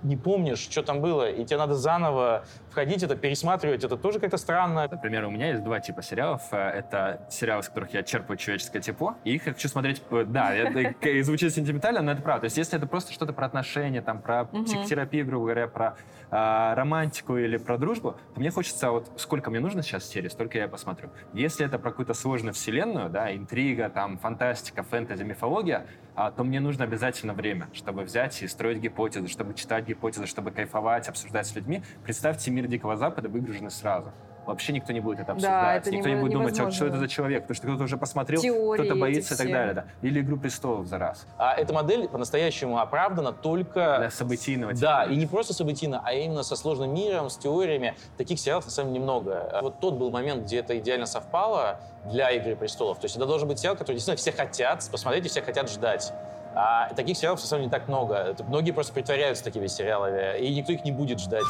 не 0.04 0.16
помнишь, 0.16 0.60
что 0.60 0.84
там 0.84 1.02
было, 1.02 1.30
и 1.30 1.44
тебе 1.46 1.58
надо 1.58 1.76
заново 1.76 2.46
входить, 2.78 3.02
это 3.02 3.16
пересматривать, 3.16 3.84
это 3.84 3.98
тоже 3.98 4.20
как-то 4.20 4.38
странно. 4.38 4.88
Например, 4.88 5.26
у 5.26 5.32
меня 5.32 5.50
есть 5.50 5.64
два 5.64 5.80
типа 5.80 6.04
сериалов. 6.04 6.44
Э, 6.52 6.70
это 6.70 7.26
сериалы, 7.28 7.62
из 7.62 7.70
которых 7.70 7.92
я 7.96 8.04
черпаю 8.04 8.38
человеческое 8.38 8.82
тепло, 8.82 9.16
и 9.24 9.34
их 9.34 9.46
хочу 9.46 9.68
смотреть... 9.68 10.04
Да, 10.28 10.54
это 10.54 10.94
звучит 11.24 11.56
сентиментально, 11.56 12.04
но 12.04 12.12
это 12.12 12.22
правда. 12.22 12.42
То 12.42 12.46
есть 12.46 12.58
если 12.58 12.78
это 12.78 12.86
просто 12.86 13.14
что-то 13.14 13.34
про 13.34 13.48
отношения, 13.48 14.04
там, 14.04 14.22
про 14.22 14.46
психотерапию, 14.46 15.26
грубо 15.26 15.46
говоря, 15.46 15.68
про 15.68 15.98
э, 16.30 16.74
романтику 16.76 17.36
или 17.38 17.58
про 17.58 17.80
дружбу, 17.80 18.16
то 18.36 18.40
мне 18.40 18.52
хочется 18.52 18.92
вот 18.92 19.12
сколько 19.18 19.50
мне 19.50 19.60
нужно 19.60 19.82
сейчас 19.82 20.08
серии, 20.08 20.28
столько 20.28 20.60
я 20.60 20.68
посмотрю. 20.68 21.10
Если 21.34 21.66
это 21.66 21.80
про 21.80 21.90
какую-то 21.90 22.14
сложную 22.14 22.54
вселенную, 22.54 23.10
да, 23.10 23.36
интрига, 23.36 23.90
там, 23.90 24.20
фантастика, 24.20 24.84
фэнтези, 24.84 25.24
мифология, 25.24 25.88
а, 26.18 26.32
то 26.32 26.44
мне 26.44 26.60
нужно 26.60 26.84
обязательно 26.84 27.34
время, 27.34 27.70
чтобы 27.74 28.02
взять 28.04 28.42
и 28.42 28.48
строить 28.48 28.80
гипотезы, 28.80 29.28
чтобы 29.28 29.54
читать 29.54 29.86
гипотезы, 29.86 30.26
чтобы 30.26 30.50
кайфовать, 30.50 31.08
обсуждать 31.08 31.46
с 31.46 31.56
людьми. 31.56 31.84
Представьте 32.04 32.50
мир 32.50 32.67
Дикого 32.68 32.98
Запада 32.98 33.30
выгруженный 33.30 33.72
сразу 33.72 34.12
вообще 34.48 34.74
никто 34.74 34.94
не 34.94 35.00
будет 35.00 35.20
это 35.20 35.34
обсуждать. 35.34 35.52
Да, 35.52 35.76
это 35.76 35.92
никто 35.92 36.10
не, 36.10 36.16
не 36.16 36.22
будет 36.22 36.34
думать, 36.34 36.60
а 36.60 36.72
что 36.72 36.88
это 36.88 36.98
за 36.98 37.08
человек, 37.08 37.44
потому 37.44 37.56
что 37.56 37.68
кто-то 37.68 37.84
уже 37.84 37.98
посмотрел, 37.98 38.40
кто-то 38.40 38.96
боится 38.96 39.36
и 39.36 39.38
так 39.38 39.48
далее. 39.48 39.74
Да. 39.74 39.86
Или 40.02 40.22
«Игру 40.22 40.38
престолов» 40.38 40.88
за 40.88 40.98
раз. 40.98 41.28
А 41.38 41.54
эта 41.54 41.74
модель 41.74 42.08
по-настоящему 42.08 42.80
оправдана 42.80 43.34
только... 43.34 43.98
Для 44.00 44.10
событийного. 44.10 44.74
Да, 44.74 45.04
и 45.04 45.16
не 45.16 45.28
просто 45.28 45.54
событийно, 45.54 46.02
а 46.04 46.14
именно 46.14 46.44
со 46.44 46.56
сложным 46.56 46.94
миром, 46.94 47.30
с 47.30 47.38
теориями. 47.38 47.96
Таких 48.18 48.40
сериалов 48.40 48.66
на 48.66 48.72
самом 48.72 48.94
деле 48.94 49.02
немного. 49.02 49.60
Вот 49.62 49.80
тот 49.80 49.96
был 49.96 50.10
момент, 50.10 50.46
где 50.46 50.60
это 50.60 50.78
идеально 50.80 51.06
совпало 51.06 51.80
для 52.06 52.32
«Игры 52.32 52.56
престолов». 52.56 53.00
То 53.00 53.06
есть 53.06 53.18
это 53.18 53.26
должен 53.26 53.48
быть 53.48 53.60
сериал, 53.60 53.76
который 53.76 53.96
действительно 53.96 54.18
все 54.18 54.32
хотят 54.32 54.88
посмотреть 54.92 55.26
и 55.26 55.30
все 55.30 55.42
хотят 55.42 55.70
ждать. 55.70 56.14
А 56.60 56.92
таких 56.96 57.16
сериалов, 57.16 57.40
деле, 57.48 57.66
не 57.66 57.70
так 57.70 57.88
много. 57.88 58.36
Многие 58.48 58.72
просто 58.72 58.92
притворяются 58.92 59.44
такими 59.44 59.68
сериалами, 59.68 60.40
и 60.40 60.56
никто 60.56 60.74
их 60.74 60.84
не 60.84 60.92
будет 60.92 61.20
ждать. 61.20 61.46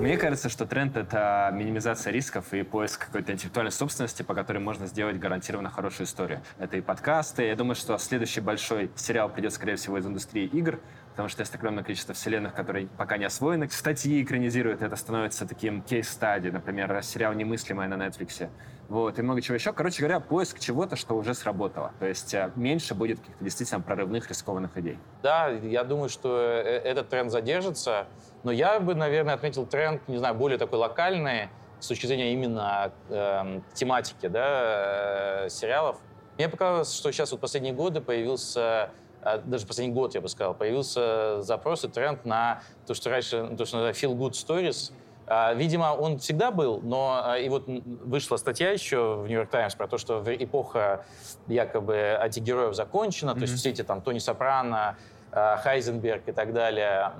Мне 0.00 0.16
кажется, 0.16 0.48
что 0.48 0.66
тренд— 0.66 0.96
это 0.98 1.50
минимизация 1.52 2.12
рисков 2.12 2.52
и 2.52 2.64
поиск 2.64 3.06
какой-то 3.06 3.32
интеллектуальной 3.32 3.70
собственности, 3.70 4.24
по 4.24 4.34
которой 4.34 4.58
можно 4.58 4.86
сделать 4.86 5.20
гарантированно 5.20 5.70
хорошую 5.70 6.08
историю. 6.08 6.42
Это 6.58 6.76
и 6.78 6.80
подкасты. 6.80 7.44
Я 7.44 7.54
думаю, 7.54 7.76
что 7.76 7.96
следующий 7.98 8.40
большой 8.40 8.90
сериал 8.96 9.28
придет, 9.28 9.52
скорее 9.52 9.76
всего, 9.76 9.96
из 9.96 10.06
индустрии 10.06 10.46
игр, 10.46 10.80
потому 11.14 11.28
что 11.28 11.42
есть 11.42 11.54
огромное 11.54 11.84
количество 11.84 12.12
вселенных, 12.12 12.54
которые 12.54 12.88
пока 12.88 13.16
не 13.18 13.24
освоены. 13.24 13.70
Статьи 13.70 14.20
экранизируют, 14.20 14.82
это 14.82 14.96
становится 14.96 15.46
таким 15.46 15.80
кейс-стади, 15.80 16.48
например, 16.48 17.00
сериал 17.04 17.34
«Немыслимое» 17.34 17.86
на 17.86 17.94
Netflix. 17.94 18.50
Вот, 18.88 19.16
и 19.16 19.22
много 19.22 19.40
чего 19.40 19.54
еще. 19.54 19.72
Короче 19.72 20.00
говоря, 20.00 20.18
поиск 20.18 20.58
чего-то, 20.58 20.96
что 20.96 21.14
уже 21.14 21.34
сработало. 21.34 21.92
То 22.00 22.06
есть 22.06 22.34
э, 22.34 22.50
меньше 22.56 22.94
будет 22.94 23.20
каких-то 23.20 23.44
действительно 23.44 23.80
прорывных, 23.80 24.28
рискованных 24.28 24.76
идей. 24.76 24.98
Да, 25.22 25.48
я 25.48 25.84
думаю, 25.84 26.08
что 26.08 26.36
э, 26.36 26.80
этот 26.80 27.08
тренд 27.08 27.30
задержится. 27.30 28.08
Но 28.42 28.50
я 28.50 28.80
бы, 28.80 28.96
наверное, 28.96 29.34
отметил 29.34 29.66
тренд, 29.66 30.06
не 30.08 30.18
знаю, 30.18 30.34
более 30.34 30.58
такой 30.58 30.80
локальный, 30.80 31.48
с 31.78 31.86
точки 31.86 32.06
зрения 32.06 32.32
именно 32.32 32.92
э, 33.08 33.60
тематики 33.72 34.26
да, 34.26 35.44
э, 35.44 35.48
сериалов. 35.48 35.98
Мне 36.36 36.48
показалось, 36.48 36.92
что 36.92 37.12
сейчас 37.12 37.30
вот 37.30 37.40
последние 37.40 37.72
годы 37.72 38.00
появился 38.00 38.90
даже 39.44 39.66
последний 39.66 39.94
год, 39.94 40.14
я 40.14 40.20
бы 40.20 40.28
сказал, 40.28 40.54
появился 40.54 41.42
запрос 41.42 41.84
и 41.84 41.88
тренд 41.88 42.24
на 42.24 42.62
то, 42.86 42.94
что 42.94 43.10
раньше, 43.10 43.48
то, 43.56 43.64
что 43.64 43.76
называется 43.76 44.06
feel 44.06 44.14
good 44.16 44.32
stories, 44.32 44.92
а, 45.26 45.54
Видимо, 45.54 45.94
он 45.94 46.18
всегда 46.18 46.50
был, 46.50 46.80
но 46.82 47.34
и 47.36 47.48
вот 47.48 47.64
вышла 47.66 48.36
статья 48.36 48.70
еще 48.70 49.14
в 49.16 49.26
Нью-Йорк 49.26 49.50
Таймс 49.50 49.74
про 49.74 49.88
то, 49.88 49.96
что 49.96 50.22
эпоха 50.26 51.04
якобы 51.46 52.18
антигероев 52.20 52.74
закончена, 52.74 53.30
mm-hmm. 53.30 53.34
то 53.34 53.40
есть 53.40 53.54
все 53.54 53.70
эти 53.70 53.82
там 53.82 54.02
Тони 54.02 54.18
Сопрано, 54.18 54.96
Хайзенберг 55.32 56.28
и 56.28 56.32
так 56.32 56.52
далее, 56.52 57.10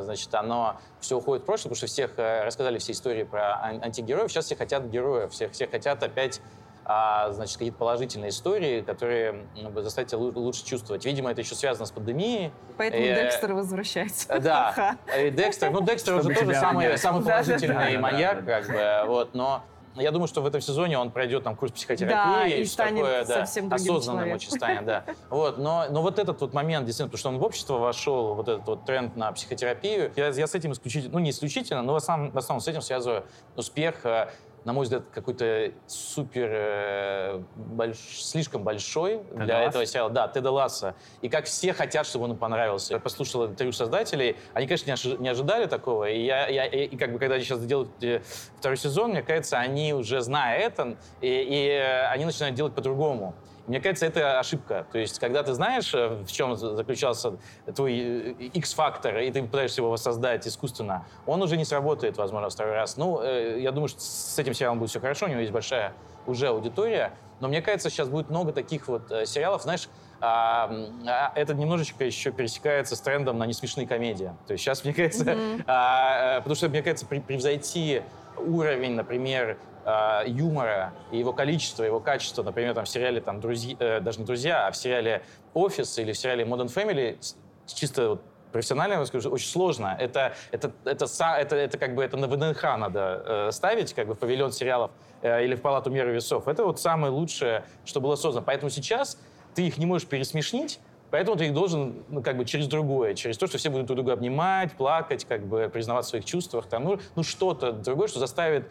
значит, 0.00 0.34
оно 0.34 0.76
все 1.00 1.16
уходит 1.16 1.44
в 1.44 1.46
прошлое, 1.46 1.70
потому 1.70 1.76
что 1.76 1.86
всех 1.86 2.18
э, 2.18 2.44
рассказали 2.44 2.76
все 2.76 2.92
истории 2.92 3.22
про 3.22 3.58
антигероев, 3.62 4.30
сейчас 4.30 4.44
все 4.44 4.56
хотят 4.56 4.84
героев, 4.84 5.32
всех, 5.32 5.52
все 5.52 5.66
хотят 5.66 6.02
опять 6.02 6.42
а, 6.84 7.30
значит, 7.32 7.56
какие-то 7.56 7.78
положительные 7.78 8.30
истории, 8.30 8.80
которые 8.80 9.46
ну, 9.56 9.80
заставят 9.82 10.10
тебя 10.10 10.18
лучше 10.18 10.64
чувствовать. 10.64 11.04
Видимо, 11.04 11.30
это 11.30 11.40
еще 11.40 11.54
связано 11.54 11.86
с 11.86 11.90
пандемией. 11.90 12.52
Поэтому 12.76 13.02
э, 13.02 13.14
Декстер 13.14 13.52
возвращается. 13.54 14.32
Э, 14.32 14.40
да, 14.40 14.96
и 15.18 15.30
Декстер, 15.30 15.70
ну, 15.70 15.82
Декстер 15.82 16.14
уже 16.16 16.34
тоже 16.34 16.54
самый, 16.54 16.98
самый 16.98 17.22
положительный 17.24 17.98
маньяк, 17.98 18.44
как 18.44 18.66
бы, 18.66 19.02
вот, 19.06 19.34
но 19.34 19.62
я 19.94 20.10
думаю, 20.10 20.26
что 20.26 20.40
в 20.40 20.46
этом 20.46 20.60
сезоне 20.60 20.98
он 20.98 21.10
пройдет 21.10 21.44
там 21.44 21.54
курс 21.54 21.72
психотерапии 21.72 22.14
да, 22.14 22.46
и, 22.46 22.62
и 22.62 22.64
станет 22.64 23.04
такое, 23.04 23.24
да, 23.24 23.34
совсем 23.46 23.72
осознанным 23.72 24.32
очень 24.32 24.50
станет, 24.50 24.86
да. 24.86 25.04
Вот, 25.28 25.58
но, 25.58 25.86
но 25.90 26.02
вот 26.02 26.18
этот 26.18 26.40
вот 26.40 26.54
момент, 26.54 26.86
действительно, 26.86 27.10
потому 27.10 27.18
что 27.18 27.28
он 27.28 27.38
в 27.38 27.42
общество 27.44 27.74
вошел, 27.74 28.34
вот 28.34 28.48
этот 28.48 28.66
вот 28.66 28.86
тренд 28.86 29.16
на 29.16 29.30
психотерапию, 29.32 30.10
я, 30.16 30.28
я 30.28 30.46
с 30.46 30.54
этим 30.54 30.72
исключительно, 30.72 31.12
ну 31.12 31.18
не 31.18 31.30
исключительно, 31.30 31.82
но 31.82 31.92
в 31.92 31.96
основном, 31.96 32.30
в 32.30 32.38
основном 32.38 32.62
с 32.62 32.68
этим 32.68 32.80
связываю 32.80 33.24
успех 33.56 34.06
э, 34.06 34.28
на 34.64 34.72
мой 34.72 34.84
взгляд, 34.84 35.02
какой-то 35.12 35.72
супер 35.86 36.48
э, 36.50 37.42
больш, 37.56 37.96
слишком 37.98 38.62
большой 38.62 39.18
Теда 39.18 39.44
для 39.44 39.54
Ласса? 39.58 39.68
этого 39.68 39.86
сериала. 39.86 40.10
Да, 40.10 40.28
Теда 40.28 40.50
Ласса. 40.50 40.94
И 41.20 41.28
как 41.28 41.46
все 41.46 41.72
хотят, 41.72 42.06
чтобы 42.06 42.26
он 42.26 42.36
понравился. 42.36 42.94
Я 42.94 43.00
послушал 43.00 43.46
интервью 43.46 43.72
создателей. 43.72 44.36
Они, 44.54 44.66
конечно, 44.66 44.86
не, 44.86 44.92
ожи- 44.94 45.16
не 45.18 45.28
ожидали 45.28 45.66
такого. 45.66 46.08
И, 46.08 46.24
я, 46.24 46.46
я, 46.46 46.66
и 46.66 46.96
как 46.96 47.12
бы, 47.12 47.18
когда 47.18 47.34
они 47.36 47.44
сейчас 47.44 47.64
делают 47.64 47.90
э, 48.02 48.22
второй 48.58 48.76
сезон, 48.76 49.10
мне 49.10 49.22
кажется, 49.22 49.58
они 49.58 49.94
уже 49.94 50.20
зная 50.20 50.58
это, 50.58 50.96
и, 51.20 51.26
и 51.28 51.68
э, 51.68 52.06
они 52.06 52.24
начинают 52.24 52.54
делать 52.54 52.74
по-другому. 52.74 53.34
Мне 53.66 53.80
кажется, 53.80 54.06
это 54.06 54.38
ошибка. 54.38 54.86
То 54.90 54.98
есть, 54.98 55.18
когда 55.18 55.42
ты 55.42 55.52
знаешь, 55.52 55.94
э, 55.94 56.08
в 56.24 56.32
чем 56.32 56.56
заключался 56.56 57.36
твой 57.74 58.32
X-фактор, 58.32 59.16
э, 59.16 59.28
и 59.28 59.32
ты 59.32 59.42
пытаешься 59.42 59.80
его 59.80 59.90
воссоздать 59.90 60.46
искусственно, 60.46 61.06
он 61.26 61.42
уже 61.42 61.56
не 61.56 61.64
сработает, 61.64 62.16
возможно, 62.16 62.50
второй 62.50 62.74
раз. 62.74 62.96
Ну, 62.96 63.20
э, 63.22 63.60
я 63.60 63.70
думаю, 63.70 63.88
что 63.88 64.00
с 64.00 64.38
этим 64.38 64.54
сериалом 64.54 64.78
будет 64.78 64.90
все 64.90 65.00
хорошо, 65.00 65.26
у 65.26 65.28
него 65.28 65.40
есть 65.40 65.52
большая 65.52 65.92
уже 66.26 66.48
аудитория. 66.48 67.12
Но 67.40 67.48
мне 67.48 67.62
кажется, 67.62 67.90
сейчас 67.90 68.08
будет 68.08 68.30
много 68.30 68.52
таких 68.52 68.88
вот 68.88 69.12
сериалов, 69.26 69.62
знаешь, 69.62 69.88
а, 70.24 70.70
а, 71.04 71.32
это 71.34 71.52
немножечко 71.52 72.04
еще 72.04 72.30
пересекается 72.30 72.94
с 72.94 73.00
трендом 73.00 73.38
на 73.38 73.44
несмешные 73.44 73.88
комедии. 73.88 74.32
То 74.46 74.52
есть 74.52 74.62
сейчас, 74.62 74.84
мне 74.84 74.94
кажется, 74.94 75.24
mm-hmm. 75.24 75.64
а, 75.66 76.38
потому 76.38 76.54
что, 76.54 76.68
мне 76.68 76.80
кажется, 76.80 77.06
превзойти 77.06 78.02
уровень, 78.38 78.92
например, 78.92 79.58
э, 79.84 80.22
юмора 80.26 80.92
и 81.10 81.18
его 81.18 81.32
количество, 81.32 81.84
его 81.84 82.00
качество, 82.00 82.42
например, 82.42 82.74
там 82.74 82.84
в 82.84 82.88
сериале 82.88 83.20
там 83.20 83.40
друзья, 83.40 83.76
э, 83.78 84.00
даже 84.00 84.20
не 84.20 84.24
друзья, 84.24 84.66
а 84.66 84.70
в 84.70 84.76
сериале 84.76 85.22
Офис 85.54 85.98
или 85.98 86.12
в 86.12 86.18
сериале 86.18 86.44
Modern 86.44 86.72
Family 86.72 87.18
чисто 87.66 88.10
вот, 88.10 88.22
профессионально, 88.52 88.94
я 88.94 89.06
скажу, 89.06 89.30
очень 89.30 89.48
сложно. 89.48 89.96
Это, 89.98 90.34
это, 90.52 90.72
это, 90.84 91.06
это, 91.38 91.56
это, 91.56 91.78
как 91.78 91.94
бы 91.94 92.04
это 92.04 92.16
на 92.16 92.28
ВДНХ 92.28 92.62
надо 92.62 93.22
э, 93.26 93.52
ставить, 93.52 93.92
как 93.94 94.06
бы 94.06 94.14
в 94.14 94.18
павильон 94.18 94.52
сериалов 94.52 94.92
э, 95.22 95.44
или 95.44 95.54
в 95.54 95.62
палату 95.62 95.90
меры 95.90 96.12
весов. 96.12 96.46
Это 96.46 96.64
вот 96.64 96.78
самое 96.78 97.12
лучшее, 97.12 97.64
что 97.84 98.00
было 98.00 98.14
создано. 98.14 98.44
Поэтому 98.44 98.70
сейчас 98.70 99.18
ты 99.54 99.66
их 99.66 99.78
не 99.78 99.86
можешь 99.86 100.06
пересмешнить, 100.06 100.78
Поэтому 101.10 101.36
ты 101.36 101.44
их 101.44 101.52
должен, 101.52 102.04
ну, 102.08 102.22
как 102.22 102.38
бы 102.38 102.46
через 102.46 102.68
другое, 102.68 103.12
через 103.12 103.36
то, 103.36 103.46
что 103.46 103.58
все 103.58 103.68
будут 103.68 103.84
друг 103.84 103.96
друга 103.96 104.14
обнимать, 104.14 104.72
плакать, 104.72 105.26
как 105.26 105.44
бы 105.46 105.70
признавать 105.70 106.06
в 106.06 106.08
своих 106.08 106.24
чувствах, 106.24 106.64
там, 106.64 106.84
ну, 106.84 106.98
ну 107.16 107.22
что-то 107.22 107.72
другое, 107.72 108.08
что 108.08 108.18
заставит 108.18 108.70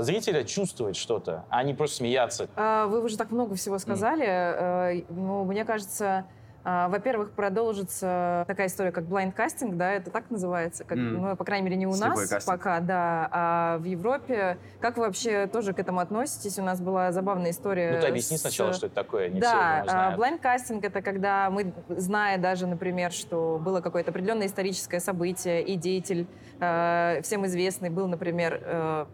зрителя 0.00 0.44
чувствовать 0.44 0.96
что-то, 0.96 1.44
а 1.48 1.62
не 1.62 1.74
просто 1.74 1.96
смеяться. 1.98 2.48
А, 2.56 2.86
вы 2.86 3.02
уже 3.02 3.16
так 3.16 3.30
много 3.30 3.54
всего 3.54 3.78
сказали. 3.78 4.26
Mm. 4.26 5.06
Ну, 5.10 5.44
мне 5.44 5.64
кажется, 5.64 6.26
а, 6.62 6.88
во-первых, 6.88 7.30
продолжится 7.32 8.44
такая 8.46 8.66
история, 8.66 8.92
как 8.92 9.04
blind 9.04 9.34
casting, 9.34 9.76
да, 9.76 9.92
это 9.92 10.10
так 10.10 10.30
называется, 10.30 10.84
как, 10.84 10.98
mm. 10.98 11.00
ну, 11.00 11.36
по 11.36 11.44
крайней 11.44 11.64
мере, 11.64 11.76
не 11.76 11.86
у 11.86 11.92
Слепой 11.92 12.08
нас 12.10 12.28
кастинг. 12.28 12.44
пока, 12.44 12.80
да, 12.80 13.28
а 13.32 13.78
в 13.78 13.84
Европе. 13.84 14.58
Как 14.80 14.98
вы 14.98 15.04
вообще 15.04 15.46
тоже 15.46 15.72
к 15.72 15.78
этому 15.78 16.00
относитесь? 16.00 16.58
У 16.58 16.62
нас 16.62 16.80
была 16.80 17.12
забавная 17.12 17.50
история. 17.52 17.92
Ну, 17.94 18.00
ты 18.00 18.08
объясни 18.08 18.36
с... 18.36 18.42
сначала, 18.42 18.74
что 18.74 18.86
это 18.86 18.94
такое, 18.94 19.30
не 19.30 19.40
Да, 19.40 19.82
все 19.82 19.90
знают. 19.90 20.20
blind 20.20 20.42
casting— 20.42 20.80
это 20.82 21.00
когда 21.00 21.48
мы, 21.48 21.72
зная 21.88 22.36
даже, 22.36 22.66
например, 22.66 23.10
что 23.12 23.58
было 23.58 23.80
какое-то 23.80 24.10
определенное 24.10 24.46
историческое 24.46 25.00
событие, 25.00 25.62
и 25.62 25.76
деятель 25.76 26.26
э, 26.60 27.20
всем 27.22 27.46
известный 27.46 27.88
был, 27.88 28.06
например, 28.06 28.60
э, 28.62 29.06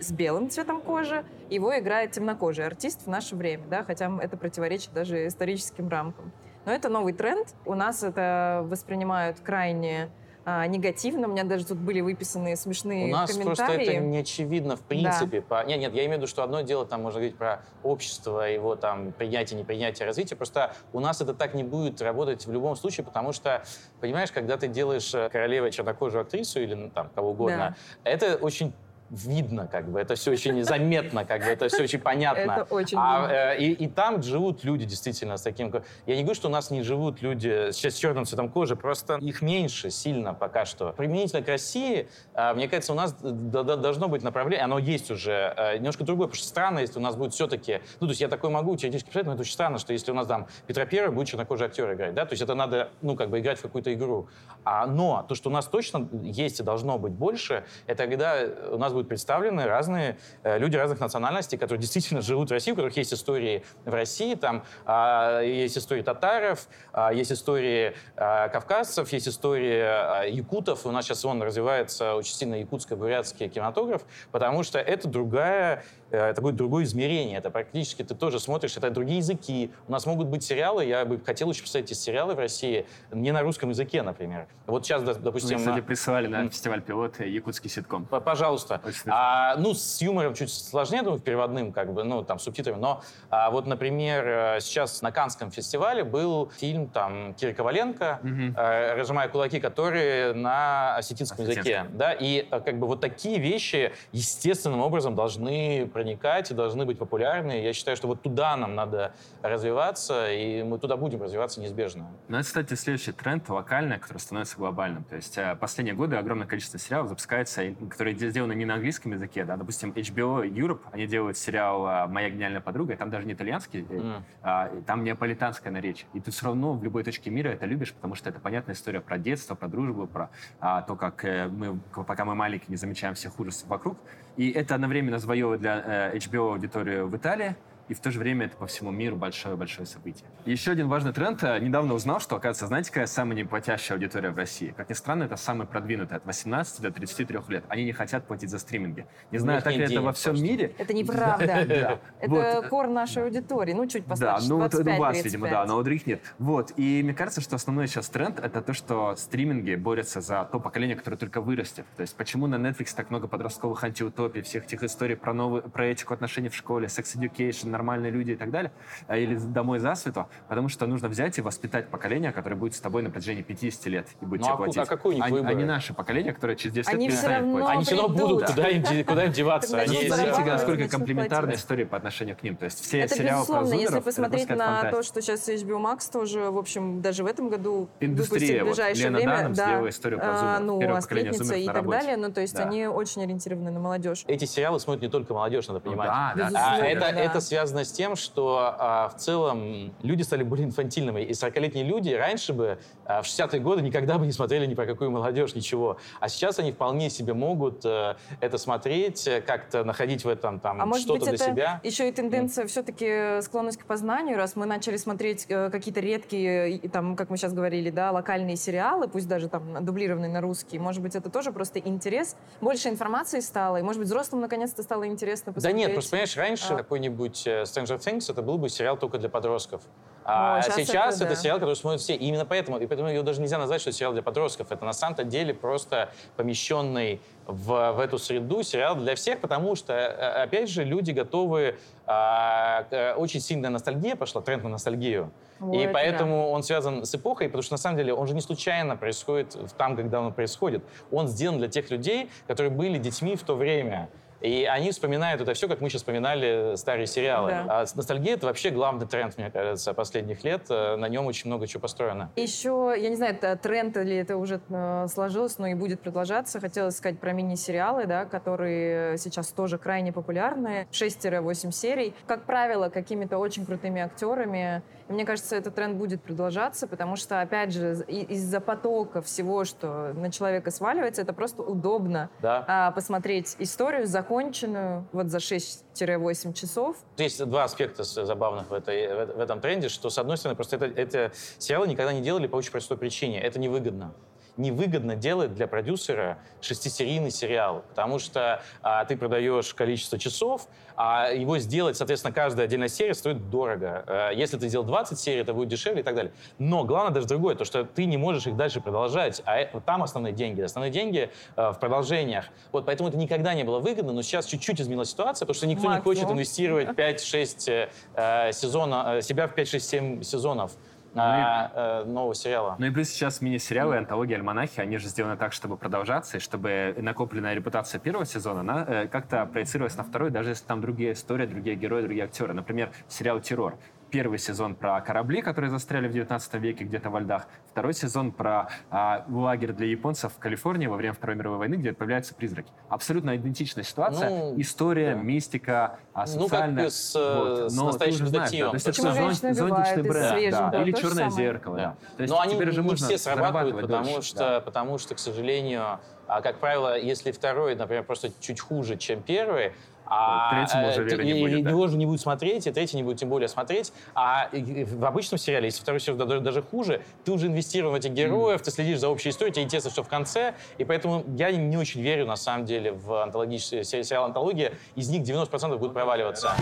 с 0.00 0.12
белым 0.12 0.50
цветом 0.50 0.80
кожи, 0.80 1.24
его 1.50 1.78
играет 1.78 2.12
темнокожий 2.12 2.66
артист 2.66 3.02
в 3.02 3.06
наше 3.08 3.36
время, 3.36 3.64
да, 3.68 3.84
хотя 3.84 4.10
это 4.20 4.36
противоречит 4.36 4.92
даже 4.92 5.26
историческим 5.26 5.88
рамкам. 5.88 6.32
Но 6.64 6.72
это 6.72 6.88
новый 6.88 7.12
тренд. 7.12 7.54
У 7.64 7.74
нас 7.74 8.02
это 8.02 8.64
воспринимают 8.68 9.40
крайне 9.40 10.10
а, 10.44 10.66
негативно. 10.66 11.28
У 11.28 11.30
меня 11.30 11.44
даже 11.44 11.66
тут 11.66 11.78
были 11.78 12.00
выписаны 12.00 12.56
смешные 12.56 13.06
У 13.06 13.10
нас 13.10 13.30
комментарии. 13.30 13.56
просто 13.56 13.92
это 13.92 13.96
не 13.98 14.18
очевидно 14.18 14.76
в 14.76 14.82
принципе. 14.82 15.40
Да. 15.40 15.46
По... 15.62 15.66
Нет, 15.66 15.78
нет, 15.78 15.94
я 15.94 16.04
имею 16.04 16.14
в 16.14 16.16
виду, 16.18 16.26
что 16.26 16.42
одно 16.42 16.62
дело, 16.62 16.84
там 16.84 17.02
можно 17.02 17.20
говорить 17.20 17.36
про 17.36 17.62
общество, 17.82 18.40
его 18.48 18.74
там 18.74 19.12
принятие, 19.12 19.58
непринятие, 19.58 20.06
развитие. 20.06 20.36
Просто 20.36 20.74
у 20.92 21.00
нас 21.00 21.20
это 21.20 21.32
так 21.34 21.54
не 21.54 21.62
будет 21.62 22.02
работать 22.02 22.46
в 22.46 22.52
любом 22.52 22.74
случае, 22.74 23.04
потому 23.04 23.32
что, 23.32 23.62
понимаешь, 24.00 24.32
когда 24.32 24.56
ты 24.56 24.66
делаешь 24.66 25.14
э, 25.14 25.28
королевой 25.28 25.70
чернокожую 25.70 26.22
актрису 26.22 26.60
или 26.60 26.74
ну, 26.74 26.90
там 26.90 27.08
кого 27.14 27.30
угодно, 27.30 27.76
да. 28.04 28.10
это 28.10 28.36
очень 28.36 28.72
видно, 29.12 29.68
как 29.68 29.90
бы, 29.90 30.00
это 30.00 30.14
все 30.14 30.30
очень 30.30 30.64
заметно, 30.64 31.26
как 31.26 31.42
бы, 31.42 31.46
это 31.48 31.68
все 31.68 31.82
очень 31.82 31.98
понятно. 31.98 32.40
Это 32.40 32.74
очень 32.74 32.96
а, 32.98 33.54
э, 33.54 33.58
и, 33.58 33.72
и 33.72 33.88
там 33.88 34.22
живут 34.22 34.64
люди 34.64 34.86
действительно 34.86 35.36
с 35.36 35.42
таким... 35.42 35.70
Я 36.06 36.16
не 36.16 36.22
говорю, 36.22 36.34
что 36.34 36.48
у 36.48 36.50
нас 36.50 36.70
не 36.70 36.82
живут 36.82 37.20
люди 37.20 37.70
с 37.70 37.94
черным 37.94 38.24
цветом 38.24 38.48
кожи, 38.48 38.74
просто 38.74 39.18
их 39.18 39.42
меньше 39.42 39.90
сильно 39.90 40.32
пока 40.32 40.64
что. 40.64 40.92
Применительно 40.92 41.42
к 41.42 41.48
России, 41.48 42.08
э, 42.32 42.54
мне 42.54 42.68
кажется, 42.68 42.92
у 42.92 42.96
нас 42.96 43.12
должно 43.12 44.08
быть 44.08 44.22
направление, 44.22 44.64
оно 44.64 44.78
есть 44.78 45.10
уже, 45.10 45.54
э, 45.56 45.76
немножко 45.76 46.04
другое, 46.04 46.28
потому 46.28 46.38
что 46.38 46.48
странно, 46.48 46.78
если 46.78 46.98
у 46.98 47.02
нас 47.02 47.14
будет 47.14 47.34
все-таки... 47.34 47.82
Ну, 48.00 48.06
то 48.06 48.12
есть 48.12 48.22
я 48.22 48.28
такое 48.28 48.50
могу 48.50 48.74
теоретически 48.76 49.08
представить, 49.08 49.26
но 49.26 49.32
это 49.34 49.42
очень 49.42 49.52
странно, 49.52 49.78
что 49.78 49.92
если 49.92 50.10
у 50.10 50.14
нас 50.14 50.26
там 50.26 50.46
Петра 50.66 50.86
Первый 50.86 51.14
будет 51.14 51.28
чернокожий 51.28 51.66
актер 51.66 51.92
играть, 51.92 52.14
да, 52.14 52.24
то 52.24 52.32
есть 52.32 52.42
это 52.42 52.54
надо, 52.54 52.88
ну, 53.02 53.14
как 53.14 53.28
бы 53.28 53.40
играть 53.40 53.58
в 53.58 53.62
какую-то 53.62 53.92
игру. 53.92 54.28
А, 54.64 54.86
но 54.86 55.22
то, 55.28 55.34
что 55.34 55.50
у 55.50 55.52
нас 55.52 55.66
точно 55.66 56.08
есть 56.22 56.60
и 56.60 56.62
должно 56.62 56.98
быть 56.98 57.12
больше, 57.12 57.64
это 57.86 58.06
когда 58.06 58.38
у 58.70 58.78
нас 58.78 58.92
будет 58.94 59.01
будут 59.02 59.08
представлены 59.08 59.66
разные 59.66 60.16
э, 60.42 60.58
люди 60.58 60.76
разных 60.76 61.00
национальностей, 61.00 61.58
которые 61.58 61.80
действительно 61.80 62.22
живут 62.22 62.50
в 62.50 62.52
России, 62.52 62.72
у 62.72 62.74
которых 62.74 62.96
есть 62.96 63.12
истории 63.12 63.64
в 63.84 63.92
России, 63.92 64.34
там 64.34 64.64
а, 64.86 65.40
есть 65.40 65.76
истории 65.76 66.02
татаров, 66.02 66.68
а, 66.92 67.12
есть 67.12 67.32
истории 67.32 67.94
а, 68.16 68.48
кавказцев, 68.48 69.12
есть 69.12 69.28
истории 69.28 70.30
якутов. 70.30 70.86
У 70.86 70.90
нас 70.90 71.04
сейчас 71.04 71.24
он 71.24 71.42
развивается 71.42 72.14
очень 72.14 72.34
сильно 72.34 72.54
якутско-бурятский 72.60 73.48
кинематограф, 73.48 74.02
потому 74.30 74.62
что 74.62 74.78
это 74.78 75.08
другая 75.08 75.84
Э, 76.12 76.28
это 76.30 76.40
будет 76.40 76.56
другое 76.56 76.84
измерение. 76.84 77.38
Это 77.38 77.50
практически 77.50 78.04
ты 78.04 78.14
тоже 78.14 78.38
смотришь, 78.38 78.76
это 78.76 78.90
другие 78.90 79.18
языки. 79.18 79.70
У 79.88 79.92
нас 79.92 80.06
могут 80.06 80.28
быть 80.28 80.44
сериалы, 80.44 80.84
я 80.84 81.04
бы 81.04 81.18
хотел 81.18 81.50
еще 81.50 81.62
посмотреть 81.62 81.90
эти 81.90 81.98
сериалы 81.98 82.34
в 82.34 82.38
России 82.38 82.86
не 83.10 83.32
на 83.32 83.42
русском 83.42 83.70
языке, 83.70 84.02
например. 84.02 84.46
Вот 84.66 84.84
сейчас, 84.84 85.02
допустим... 85.02 85.56
Вы, 85.56 85.64
кстати, 85.64 85.80
присылали 85.80 86.26
на 86.26 86.48
фестиваль 86.48 86.82
пилот 86.82 87.18
якутский 87.20 87.70
ситком. 87.70 88.04
Пожалуйста. 88.04 88.80
А, 89.06 89.56
ну, 89.56 89.74
с 89.74 90.00
юмором 90.02 90.34
чуть 90.34 90.52
сложнее, 90.52 91.02
думаю, 91.02 91.20
переводным, 91.20 91.72
как 91.72 91.92
бы, 91.92 92.04
ну, 92.04 92.22
там, 92.22 92.38
субтитрами. 92.38 92.78
Но 92.78 93.02
а, 93.30 93.50
вот, 93.50 93.66
например, 93.66 94.24
э, 94.26 94.60
сейчас 94.60 95.00
на 95.02 95.10
Канском 95.10 95.50
фестивале 95.50 96.04
был 96.04 96.50
фильм, 96.58 96.88
там, 96.88 97.34
Киры 97.34 97.54
Коваленко, 97.54 98.20
угу. 98.22 98.54
«Разжимая 98.56 99.28
кулаки», 99.28 99.60
который 99.60 100.34
на 100.34 100.96
осетинском 100.96 101.46
языке. 101.46 101.86
Да, 101.92 102.12
и 102.12 102.42
как 102.42 102.78
бы 102.78 102.86
вот 102.86 103.00
такие 103.00 103.38
вещи 103.38 103.92
естественным 104.12 104.80
образом 104.80 105.14
должны 105.14 105.88
проникать 106.02 106.50
и 106.50 106.54
должны 106.54 106.84
быть 106.84 106.98
популярны. 106.98 107.62
Я 107.62 107.72
считаю, 107.72 107.96
что 107.96 108.08
вот 108.08 108.22
туда 108.22 108.56
нам 108.56 108.74
надо 108.74 109.12
развиваться, 109.42 110.32
и 110.32 110.62
мы 110.64 110.78
туда 110.78 110.96
будем 110.96 111.22
развиваться 111.22 111.60
неизбежно. 111.60 112.06
Ну, 112.28 112.36
это, 112.36 112.44
кстати, 112.44 112.74
следующий 112.74 113.12
тренд 113.12 113.48
локальный, 113.48 113.98
который 113.98 114.18
становится 114.18 114.56
глобальным. 114.56 115.04
То 115.04 115.16
есть 115.16 115.38
э, 115.38 115.56
последние 115.60 115.94
годы 115.94 116.16
огромное 116.16 116.46
количество 116.46 116.78
сериалов 116.80 117.08
запускается, 117.08 117.62
которые 117.88 118.16
сделаны 118.16 118.54
не 118.54 118.64
на 118.64 118.74
английском 118.74 119.12
языке, 119.12 119.44
да, 119.44 119.56
допустим, 119.56 119.92
HBO 119.92 120.44
Europe, 120.44 120.80
они 120.90 121.06
делают 121.06 121.36
сериал 121.36 121.86
э, 121.86 122.06
«Моя 122.08 122.30
гениальная 122.30 122.60
подруга», 122.60 122.94
и 122.94 122.96
там 122.96 123.10
даже 123.10 123.26
не 123.26 123.34
итальянский, 123.34 123.82
mm. 123.82 124.22
а, 124.42 124.70
там 124.86 125.04
неаполитанское 125.04 125.72
наречие. 125.72 126.08
И 126.14 126.20
ты 126.20 126.32
все 126.32 126.46
равно 126.46 126.74
в 126.74 126.82
любой 126.82 127.04
точке 127.04 127.30
мира 127.30 127.48
это 127.50 127.66
любишь, 127.66 127.92
потому 127.92 128.16
что 128.16 128.28
это 128.28 128.40
понятная 128.40 128.74
история 128.74 129.00
про 129.00 129.18
детство, 129.18 129.54
про 129.54 129.68
дружбу, 129.68 130.08
про 130.08 130.30
а, 130.58 130.82
то, 130.82 130.96
как 130.96 131.22
мы, 131.22 131.78
пока 131.94 132.24
мы 132.24 132.34
маленькие, 132.34 132.70
не 132.70 132.76
замечаем 132.76 133.14
всех 133.14 133.38
ужасов 133.38 133.68
вокруг. 133.68 133.96
И 134.36 134.50
это 134.50 134.74
одновременно 134.74 135.18
завоевывает 135.18 135.60
для 135.60 136.12
HBO 136.14 136.52
аудиторию 136.52 137.08
в 137.08 137.16
Италии, 137.16 137.54
и 137.88 137.94
в 137.94 138.00
то 138.00 138.10
же 138.10 138.18
время 138.18 138.46
это 138.46 138.56
по 138.56 138.66
всему 138.66 138.90
миру 138.90 139.16
большое-большое 139.16 139.86
событие. 139.86 140.24
Еще 140.44 140.70
один 140.72 140.88
важный 140.88 141.12
тренд. 141.12 141.42
Э, 141.42 141.58
недавно 141.58 141.94
узнал, 141.94 142.20
что, 142.20 142.36
оказывается, 142.36 142.66
знаете, 142.66 142.90
какая 142.90 143.06
самая 143.06 143.36
неплатящая 143.36 143.96
аудитория 143.98 144.30
в 144.30 144.36
России? 144.36 144.74
Как 144.76 144.88
ни 144.88 144.94
странно, 144.94 145.24
это 145.24 145.36
самая 145.36 145.66
продвинутая, 145.66 146.18
от 146.18 146.26
18 146.26 146.80
до 146.80 146.90
33 146.90 147.38
лет. 147.48 147.64
Они 147.68 147.84
не 147.84 147.92
хотят 147.92 148.26
платить 148.26 148.50
за 148.50 148.58
стриминги. 148.58 149.06
Не 149.30 149.38
знаю, 149.38 149.62
так 149.62 149.74
ли 149.74 149.84
это 149.84 150.00
во 150.00 150.12
всем 150.12 150.40
мире. 150.42 150.74
Это 150.78 150.94
неправда. 150.94 152.00
Это 152.20 152.66
кор 152.68 152.88
нашей 152.88 153.24
аудитории. 153.24 153.72
Ну, 153.72 153.86
чуть 153.86 154.04
постарше, 154.04 154.48
Да, 154.48 154.54
ну, 154.54 154.56
у 154.56 154.98
вас, 154.98 155.24
видимо, 155.24 155.48
да, 155.48 155.64
но 155.66 155.76
у 155.76 155.82
других 155.82 156.06
нет. 156.06 156.22
Вот. 156.38 156.72
И 156.76 157.02
мне 157.02 157.14
кажется, 157.14 157.40
что 157.40 157.56
основной 157.56 157.86
сейчас 157.86 158.08
тренд— 158.08 158.38
это 158.42 158.62
то, 158.62 158.72
что 158.72 159.16
стриминги 159.16 159.74
борются 159.74 160.20
за 160.20 160.48
то 160.50 160.60
поколение, 160.60 160.96
которое 160.96 161.16
только 161.16 161.40
вырастет. 161.40 161.86
То 161.96 162.02
есть 162.02 162.16
почему 162.16 162.46
на 162.46 162.56
Netflix 162.56 162.94
так 162.94 163.10
много 163.10 163.28
подростковых 163.28 163.82
антиутопий, 163.84 164.42
всех 164.42 164.64
этих 164.64 164.82
историй 164.82 165.16
про, 165.16 165.32
новые, 165.32 165.62
про 165.62 165.86
этику 165.86 166.14
отношений 166.14 166.48
в 166.48 166.54
школе, 166.54 166.88
education, 167.32 167.70
нормальные 167.72 168.12
люди 168.12 168.32
и 168.32 168.36
так 168.36 168.50
далее, 168.50 168.70
а, 169.08 169.16
или 169.16 169.34
домой 169.36 169.78
засвету, 169.78 170.28
потому 170.48 170.68
что 170.68 170.86
нужно 170.86 171.08
взять 171.08 171.38
и 171.38 171.42
воспитать 171.42 171.88
поколение, 171.88 172.32
которое 172.32 172.56
будет 172.56 172.74
с 172.74 172.80
тобой 172.80 173.02
на 173.02 173.10
протяжении 173.10 173.42
50 173.42 173.86
лет 173.86 174.06
и 174.20 174.26
будет 174.26 174.40
ну, 174.40 174.46
тебе 174.46 174.54
а 174.54 174.56
платить. 174.56 174.78
А 174.78 174.86
какой 174.86 175.14
у 175.14 175.16
них 175.16 175.24
они, 175.24 175.64
наше 175.64 175.94
поколение, 175.94 176.32
которое 176.32 176.56
через 176.56 176.74
10 176.74 176.88
они 176.88 177.08
лет 177.08 177.14
перестанет 177.14 177.52
платить. 177.52 177.68
Они 177.70 177.84
все 177.84 177.96
равно 177.96 178.16
будут, 178.16 178.46
куда 178.46 178.68
им, 178.68 179.04
куда 179.04 179.24
им 179.24 179.32
деваться. 179.32 179.78
Они, 179.78 180.08
смотрите, 180.08 180.44
насколько 180.44 180.88
комплементарная 180.88 181.54
история 181.54 181.86
по 181.86 181.96
отношению 181.96 182.36
к 182.36 182.42
ним. 182.42 182.56
То 182.56 182.66
есть 182.66 182.80
все 182.80 183.00
это 183.00 183.14
сериалы 183.14 183.42
безусловно, 183.42 183.70
про 183.70 183.76
если 183.76 184.00
посмотреть 184.00 184.48
на 184.48 184.90
то, 184.90 185.02
что 185.02 185.20
сейчас 185.20 185.48
HBO 185.48 185.80
Max 185.80 186.10
тоже, 186.12 186.50
в 186.50 186.58
общем, 186.58 187.00
даже 187.00 187.24
в 187.24 187.26
этом 187.26 187.48
году 187.48 187.88
Индустрия, 188.00 188.62
в 188.62 188.68
ближайшее 188.68 189.10
вот, 189.10 189.16
время, 189.16 189.36
Даном 189.36 189.52
да, 189.54 189.88
историю 189.88 190.20
про 190.20 190.38
зумеров, 190.38 190.56
а, 190.56 190.60
ну, 190.60 190.80
первое 190.80 190.98
а 190.98 191.02
сплетница 191.02 191.54
и 191.54 191.66
так 191.66 191.88
далее. 191.88 192.16
Ну, 192.16 192.32
то 192.32 192.40
есть 192.40 192.54
да. 192.54 192.64
они 192.64 192.86
очень 192.86 193.22
ориентированы 193.22 193.70
на 193.70 193.80
молодежь. 193.80 194.24
Эти 194.26 194.44
сериалы 194.44 194.80
смотрят 194.80 195.02
не 195.02 195.08
только 195.08 195.34
молодежь, 195.34 195.68
надо 195.68 195.80
понимать. 195.80 196.08
Ну, 196.08 196.42
да, 196.42 196.50
да, 196.50 196.74
а 196.74 196.78
да. 196.78 196.86
это, 196.86 197.00
да. 197.00 197.10
это 197.10 197.40
связано 197.40 197.61
с 197.66 197.92
тем, 197.92 198.16
что 198.16 198.74
а, 198.78 199.08
в 199.08 199.16
целом 199.16 199.92
люди 200.02 200.22
стали 200.22 200.42
более 200.42 200.66
инфантильными. 200.66 201.22
И 201.22 201.30
40-летние 201.32 201.84
люди 201.84 202.10
раньше 202.10 202.52
бы, 202.52 202.78
в 203.20 203.26
60-е 203.26 203.60
годы, 203.60 203.82
никогда 203.82 204.18
бы 204.18 204.26
не 204.26 204.32
смотрели 204.32 204.66
ни 204.66 204.74
про 204.74 204.86
какую 204.86 205.10
молодежь, 205.10 205.54
ничего. 205.54 205.98
А 206.20 206.28
сейчас 206.28 206.58
они 206.58 206.72
вполне 206.72 207.10
себе 207.10 207.34
могут 207.34 207.84
а, 207.84 208.16
это 208.40 208.58
смотреть, 208.58 209.26
э, 209.26 209.40
как-то 209.40 209.84
находить 209.84 210.24
в 210.24 210.28
этом 210.28 210.60
там 210.60 210.80
а 210.80 210.98
что-то 210.98 211.26
для 211.26 211.34
это 211.34 211.44
себя. 211.44 211.80
еще 211.82 212.08
и 212.08 212.12
тенденция 212.12 212.64
mm. 212.64 212.68
все-таки 212.68 213.42
склонность 213.42 213.78
к 213.78 213.84
познанию, 213.84 214.36
раз 214.36 214.56
мы 214.56 214.66
начали 214.66 214.96
смотреть 214.96 215.46
э, 215.48 215.70
какие-то 215.70 216.00
редкие, 216.00 216.78
там, 216.88 217.16
как 217.16 217.30
мы 217.30 217.36
сейчас 217.36 217.52
говорили, 217.52 217.90
да, 217.90 218.10
локальные 218.10 218.56
сериалы, 218.56 219.08
пусть 219.08 219.28
даже 219.28 219.48
там 219.48 219.84
дублированные 219.84 220.30
на 220.30 220.40
русский. 220.40 220.78
Может 220.78 221.02
быть, 221.02 221.14
это 221.14 221.30
тоже 221.30 221.52
просто 221.52 221.78
интерес. 221.78 222.36
Больше 222.60 222.88
информации 222.88 223.40
стало, 223.40 223.78
и, 223.78 223.82
может 223.82 224.00
быть, 224.00 224.08
взрослым 224.08 224.40
наконец-то 224.40 224.82
стало 224.82 225.06
интересно 225.06 225.52
посмотреть. 225.52 225.76
Да 225.76 225.78
нет, 225.78 225.92
просто, 225.92 226.10
понимаешь, 226.12 226.36
раньше 226.36 226.74
а... 226.74 226.76
какой-нибудь 226.76 227.46
э, 227.46 227.62
Stranger 227.62 227.98
Things 227.98 228.30
это 228.30 228.42
был 228.42 228.58
бы 228.58 228.68
сериал 228.68 228.96
только 228.96 229.18
для 229.18 229.28
подростков. 229.28 229.82
А 230.24 230.62
сейчас, 230.62 230.76
сейчас 230.76 231.16
это, 231.16 231.24
это, 231.24 231.34
да. 231.34 231.40
сериал, 231.40 231.58
который 231.58 231.76
смотрят 231.76 232.00
все. 232.00 232.14
И 232.14 232.26
именно 232.26 232.44
поэтому, 232.44 232.78
и 232.78 232.86
поэтому 232.86 233.08
его 233.08 233.22
даже 233.22 233.40
нельзя 233.40 233.58
назвать, 233.58 233.80
что 233.80 233.90
это 233.90 233.98
сериал 233.98 234.12
для 234.12 234.22
подростков. 234.22 234.70
Это 234.70 234.84
на 234.84 234.92
самом-то 234.92 235.24
деле 235.24 235.54
просто 235.54 236.10
помещенный 236.36 237.20
в, 237.46 237.92
в 237.92 238.00
эту 238.00 238.18
среду 238.18 238.62
сериал 238.62 238.94
для 238.96 239.14
всех, 239.16 239.40
потому 239.40 239.74
что, 239.74 239.92
э, 239.92 240.42
опять 240.42 240.68
же, 240.68 240.84
люди 240.84 241.10
готовы... 241.10 241.78
А, 242.06 243.14
очень 243.16 243.40
сильная 243.40 243.70
ностальгия 243.70 244.16
пошла, 244.16 244.42
тренд 244.42 244.64
на 244.64 244.70
ностальгию. 244.70 245.30
Ой, 245.60 245.84
и 245.84 245.86
поэтому 245.86 246.36
да. 246.36 246.46
он 246.46 246.62
связан 246.62 247.04
с 247.04 247.14
эпохой, 247.14 247.46
потому 247.46 247.62
что 247.62 247.74
на 247.74 247.78
самом 247.78 247.96
деле 247.96 248.12
он 248.12 248.26
же 248.26 248.34
не 248.34 248.40
случайно 248.40 248.96
происходит 248.96 249.56
там, 249.78 249.96
когда 249.96 250.20
он 250.20 250.32
происходит. 250.32 250.82
Он 251.12 251.28
сделан 251.28 251.58
для 251.58 251.68
тех 251.68 251.90
людей, 251.90 252.28
которые 252.46 252.70
были 252.70 252.98
детьми 252.98 253.36
в 253.36 253.42
то 253.42 253.54
время. 253.54 254.08
И 254.42 254.64
они 254.64 254.90
вспоминают 254.90 255.40
это 255.40 255.54
все, 255.54 255.68
как 255.68 255.80
мы 255.80 255.88
сейчас 255.88 256.02
вспоминали 256.02 256.74
старые 256.76 257.06
сериалы. 257.06 257.50
Да. 257.50 257.64
А 257.68 257.86
ностальгия— 257.94 258.34
это 258.34 258.46
вообще 258.46 258.70
главный 258.70 259.06
тренд, 259.06 259.38
мне 259.38 259.50
кажется, 259.50 259.94
последних 259.94 260.42
лет. 260.44 260.62
Э, 260.68 260.96
на 260.96 261.08
нем 261.08 261.26
очень 261.26 261.48
много 261.48 261.66
чего 261.66 261.80
построено. 261.80 262.30
Еще, 262.36 262.94
я 262.98 263.08
не 263.08 263.16
знаю, 263.16 263.34
это 263.34 263.56
тренд 263.56 263.96
или 263.96 264.16
это 264.16 264.36
уже 264.36 264.60
э, 264.68 265.06
сложилось, 265.08 265.58
но 265.58 265.68
и 265.68 265.74
будет 265.74 266.00
продолжаться. 266.00 266.60
Хотелось 266.60 266.96
сказать 266.96 267.20
про 267.20 267.32
мини-сериалы, 267.32 268.06
да, 268.06 268.24
которые 268.24 269.16
сейчас 269.18 269.48
тоже 269.48 269.78
крайне 269.78 270.12
популярны. 270.12 270.88
6-8 270.90 271.70
серий. 271.70 272.14
Как 272.26 272.44
правило, 272.44 272.88
какими-то 272.88 273.38
очень 273.38 273.64
крутыми 273.64 274.00
актерами. 274.00 274.82
Мне 275.12 275.24
кажется, 275.24 275.56
этот 275.56 275.74
тренд 275.74 275.96
будет 275.96 276.22
продолжаться, 276.22 276.86
потому 276.86 277.16
что, 277.16 277.40
опять 277.40 277.72
же, 277.72 278.04
из-за 278.08 278.60
потока 278.60 279.22
всего, 279.22 279.64
что 279.64 280.12
на 280.14 280.30
человека 280.30 280.70
сваливается, 280.70 281.22
это 281.22 281.32
просто 281.32 281.62
удобно 281.62 282.30
да. 282.40 282.64
а, 282.66 282.90
посмотреть 282.92 283.56
историю, 283.58 284.06
законченную 284.06 285.06
вот 285.12 285.28
за 285.28 285.38
6-8 285.38 286.52
часов. 286.54 286.96
Есть 287.18 287.44
два 287.44 287.64
аспекта 287.64 288.02
забавных 288.02 288.70
в, 288.70 288.72
этой, 288.72 289.26
в 289.26 289.38
этом 289.38 289.60
тренде, 289.60 289.88
что, 289.88 290.10
с 290.10 290.18
одной 290.18 290.36
стороны, 290.36 290.56
просто 290.56 290.76
это, 290.76 290.86
это 290.86 291.32
сериалы 291.58 291.86
никогда 291.88 292.12
не 292.12 292.22
делали 292.22 292.46
по 292.46 292.56
очень 292.56 292.72
простой 292.72 292.96
причине. 292.96 293.40
Это 293.40 293.58
невыгодно 293.58 294.14
невыгодно 294.56 295.16
делать 295.16 295.54
для 295.54 295.66
продюсера 295.66 296.38
шестисерийный 296.60 297.30
сериал, 297.30 297.84
потому 297.88 298.18
что 298.18 298.62
а, 298.82 299.04
ты 299.04 299.16
продаешь 299.16 299.72
количество 299.74 300.18
часов, 300.18 300.68
а 300.96 301.30
его 301.30 301.58
сделать, 301.58 301.96
соответственно, 301.96 302.34
каждая 302.34 302.66
отдельная 302.66 302.88
серия 302.88 303.14
стоит 303.14 303.50
дорого. 303.50 304.04
А, 304.06 304.30
если 304.30 304.58
ты 304.58 304.68
сделал 304.68 304.84
20 304.84 305.18
серий, 305.18 305.40
это 305.40 305.54
будет 305.54 305.68
дешевле 305.68 306.00
и 306.00 306.04
так 306.04 306.14
далее. 306.14 306.32
Но 306.58 306.84
главное 306.84 307.12
даже 307.12 307.26
другое, 307.26 307.54
то, 307.54 307.64
что 307.64 307.84
ты 307.84 308.04
не 308.04 308.16
можешь 308.16 308.46
их 308.46 308.56
дальше 308.56 308.80
продолжать, 308.80 309.42
а 309.44 309.56
это, 309.56 309.80
там 309.80 310.02
основные 310.02 310.32
деньги. 310.32 310.60
Основные 310.60 310.92
деньги 310.92 311.30
а, 311.56 311.72
в 311.72 311.80
продолжениях. 311.80 312.46
Вот 312.72 312.84
поэтому 312.84 313.08
это 313.08 313.18
никогда 313.18 313.54
не 313.54 313.64
было 313.64 313.78
выгодно, 313.78 314.12
но 314.12 314.22
сейчас 314.22 314.46
чуть-чуть 314.46 314.80
изменилась 314.80 315.10
ситуация, 315.10 315.46
потому 315.46 315.54
что 315.54 315.66
никто 315.66 315.88
Максимум. 315.88 316.14
не 316.14 316.20
хочет 316.20 316.30
инвестировать 316.30 316.88
5-6 316.88 317.88
э, 318.14 318.52
сезона, 318.52 319.14
э, 319.16 319.22
себя 319.22 319.48
в 319.48 319.54
5-6-7 319.54 320.22
сезонов 320.22 320.72
а, 321.14 322.02
э, 322.02 322.04
нового 322.04 322.34
сериала. 322.34 322.76
Ну 322.78 322.86
и 322.86 322.90
плюс 322.90 323.08
сейчас 323.08 323.40
мини-сериалы, 323.40 323.96
антологии, 323.96 324.34
альманахи, 324.34 324.80
они 324.80 324.98
же 324.98 325.08
сделаны 325.08 325.36
так, 325.36 325.52
чтобы 325.52 325.76
продолжаться, 325.76 326.38
и 326.38 326.40
чтобы 326.40 326.94
накопленная 326.98 327.54
репутация 327.54 327.98
первого 327.98 328.24
сезона, 328.24 328.60
она 328.60 328.84
э, 328.86 329.08
как-то 329.08 329.46
проецировалась 329.46 329.96
на 329.96 330.04
второй, 330.04 330.30
даже 330.30 330.50
если 330.50 330.64
там 330.64 330.80
другие 330.80 331.12
истории, 331.12 331.46
другие 331.46 331.76
герои, 331.76 332.02
другие 332.02 332.24
актеры. 332.24 332.54
Например, 332.54 332.90
сериал 333.08 333.40
«Террор» 333.40 333.76
первый 334.12 334.38
сезон 334.38 334.74
про 334.74 335.00
корабли, 335.00 335.40
которые 335.40 335.70
застряли 335.70 336.06
в 336.06 336.12
19 336.12 336.54
веке 336.54 336.84
где-то 336.84 337.08
во 337.10 337.20
льдах, 337.20 337.48
второй 337.70 337.94
сезон 337.94 338.30
про 338.30 338.68
а, 338.90 339.24
лагерь 339.28 339.72
для 339.72 339.86
японцев 339.86 340.34
в 340.34 340.38
Калифорнии 340.38 340.86
во 340.86 340.96
время 340.96 341.14
Второй 341.14 341.34
мировой 341.34 341.58
войны, 341.58 341.76
где 341.76 341.92
появляются 341.94 342.34
призраки. 342.34 342.70
Абсолютно 342.90 343.34
идентичная 343.36 343.84
ситуация, 343.84 344.28
ну, 344.28 344.60
история, 344.60 345.14
да. 345.14 345.22
мистика, 345.22 345.98
а, 346.12 346.26
социальная. 346.26 346.84
Ну, 346.84 346.90
как 346.90 346.92
с, 346.92 347.14
вот. 347.14 347.72
с 347.72 347.74
Но 347.74 347.86
настоящим 347.86 348.26
знаешь, 348.26 348.50
да, 348.50 348.68
то 348.68 348.74
есть 348.74 348.88
это 348.88 349.02
зон, 349.02 349.32
зонтичный 349.32 350.02
бренд. 350.02 350.50
Да, 350.52 350.68
да. 350.68 350.82
Или 350.82 350.92
черное 350.92 351.30
самое. 351.30 351.30
зеркало. 351.30 351.76
Да. 351.76 351.96
То 352.16 352.22
есть 352.22 352.32
Но 352.32 352.40
они 352.40 352.70
же 352.70 352.82
не 352.82 352.94
все 352.94 353.18
срабатывают, 353.18 353.80
потому 353.80 354.12
дольше. 354.12 354.28
что, 354.28 354.38
да. 354.38 354.60
потому 354.60 354.98
что, 354.98 355.14
к 355.14 355.18
сожалению, 355.18 356.00
а, 356.26 356.40
как 356.40 356.58
правило, 356.58 356.98
если 356.98 357.30
второй, 357.30 357.74
например, 357.74 358.04
просто 358.04 358.30
чуть 358.40 358.60
хуже, 358.60 358.96
чем 358.96 359.22
первый, 359.22 359.72
а 360.06 360.50
третьему 360.50 360.88
уже 360.88 361.20
э, 361.20 361.24
не 361.24 361.34
будет. 361.34 361.68
Его 361.68 361.86
же 361.86 361.96
не 361.96 362.06
будет 362.06 362.20
смотреть, 362.20 362.66
и 362.66 362.70
третий 362.70 362.96
не 362.96 363.02
будет 363.02 363.18
тем 363.18 363.28
более 363.28 363.48
смотреть. 363.48 363.92
А 364.14 364.48
в 364.52 365.04
обычном 365.04 365.38
сериале, 365.38 365.66
если 365.66 365.80
второй 365.80 366.00
сезон 366.00 366.18
даже, 366.18 366.40
даже 366.40 366.62
хуже, 366.62 367.02
ты 367.24 367.32
уже 367.32 367.46
инвестирован 367.46 367.92
в 367.94 367.96
этих 367.96 368.12
героев, 368.12 368.60
mm. 368.60 368.64
ты 368.64 368.70
следишь 368.70 368.98
за 368.98 369.08
общей 369.08 369.30
историей, 369.30 369.54
тебе 369.54 369.64
интересно, 369.64 369.90
что 369.90 370.02
в 370.02 370.08
конце. 370.08 370.54
И 370.78 370.84
поэтому 370.84 371.24
я 371.36 371.50
не 371.50 371.76
очень 371.76 372.02
верю, 372.02 372.26
на 372.26 372.36
самом 372.36 372.66
деле, 372.66 372.92
в 372.92 373.22
антологический 373.22 373.84
сериал 373.84 374.24
«Антология». 374.26 374.72
Из 374.96 375.08
них 375.08 375.22
90% 375.22 375.78
будут 375.78 375.94
проваливаться. 375.94 376.52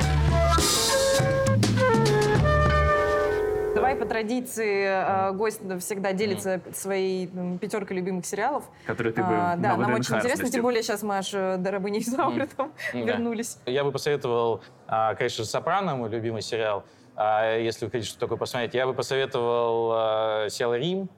Давай 3.74 3.94
по 3.94 4.04
традиции 4.04 4.84
э, 4.84 5.32
гость 5.32 5.60
всегда 5.80 6.12
делится 6.12 6.60
своей 6.72 7.28
пятеркой 7.60 7.96
любимых 7.96 8.26
сериалов. 8.26 8.64
Которые 8.86 9.12
ты 9.12 9.22
бы 9.22 9.28
а, 9.30 9.56
Да, 9.56 9.76
нам 9.76 9.94
очень 9.94 10.16
интересно, 10.16 10.50
тем 10.50 10.62
более 10.62 10.82
сейчас 10.82 11.02
мы 11.02 11.18
аж 11.18 11.30
э, 11.32 11.56
до 11.56 11.70
рабыни 11.70 12.00
Изауры 12.00 12.46
там 12.46 12.72
вернулись. 12.92 13.58
Я 13.66 13.84
бы 13.84 13.92
посоветовал, 13.92 14.62
а, 14.86 15.14
конечно, 15.14 15.44
«Сопрано», 15.44 15.94
мой 15.96 16.10
любимый 16.10 16.42
сериал. 16.42 16.84
А 17.16 17.56
если 17.56 17.84
вы 17.84 17.90
хотите 17.90 18.10
что 18.10 18.20
такое 18.20 18.38
посмотреть, 18.38 18.74
я 18.74 18.86
бы 18.86 18.94
посоветовал 18.94 20.46
э, 20.46 20.50
сериал 20.50 20.74
«Рим», 20.74 21.08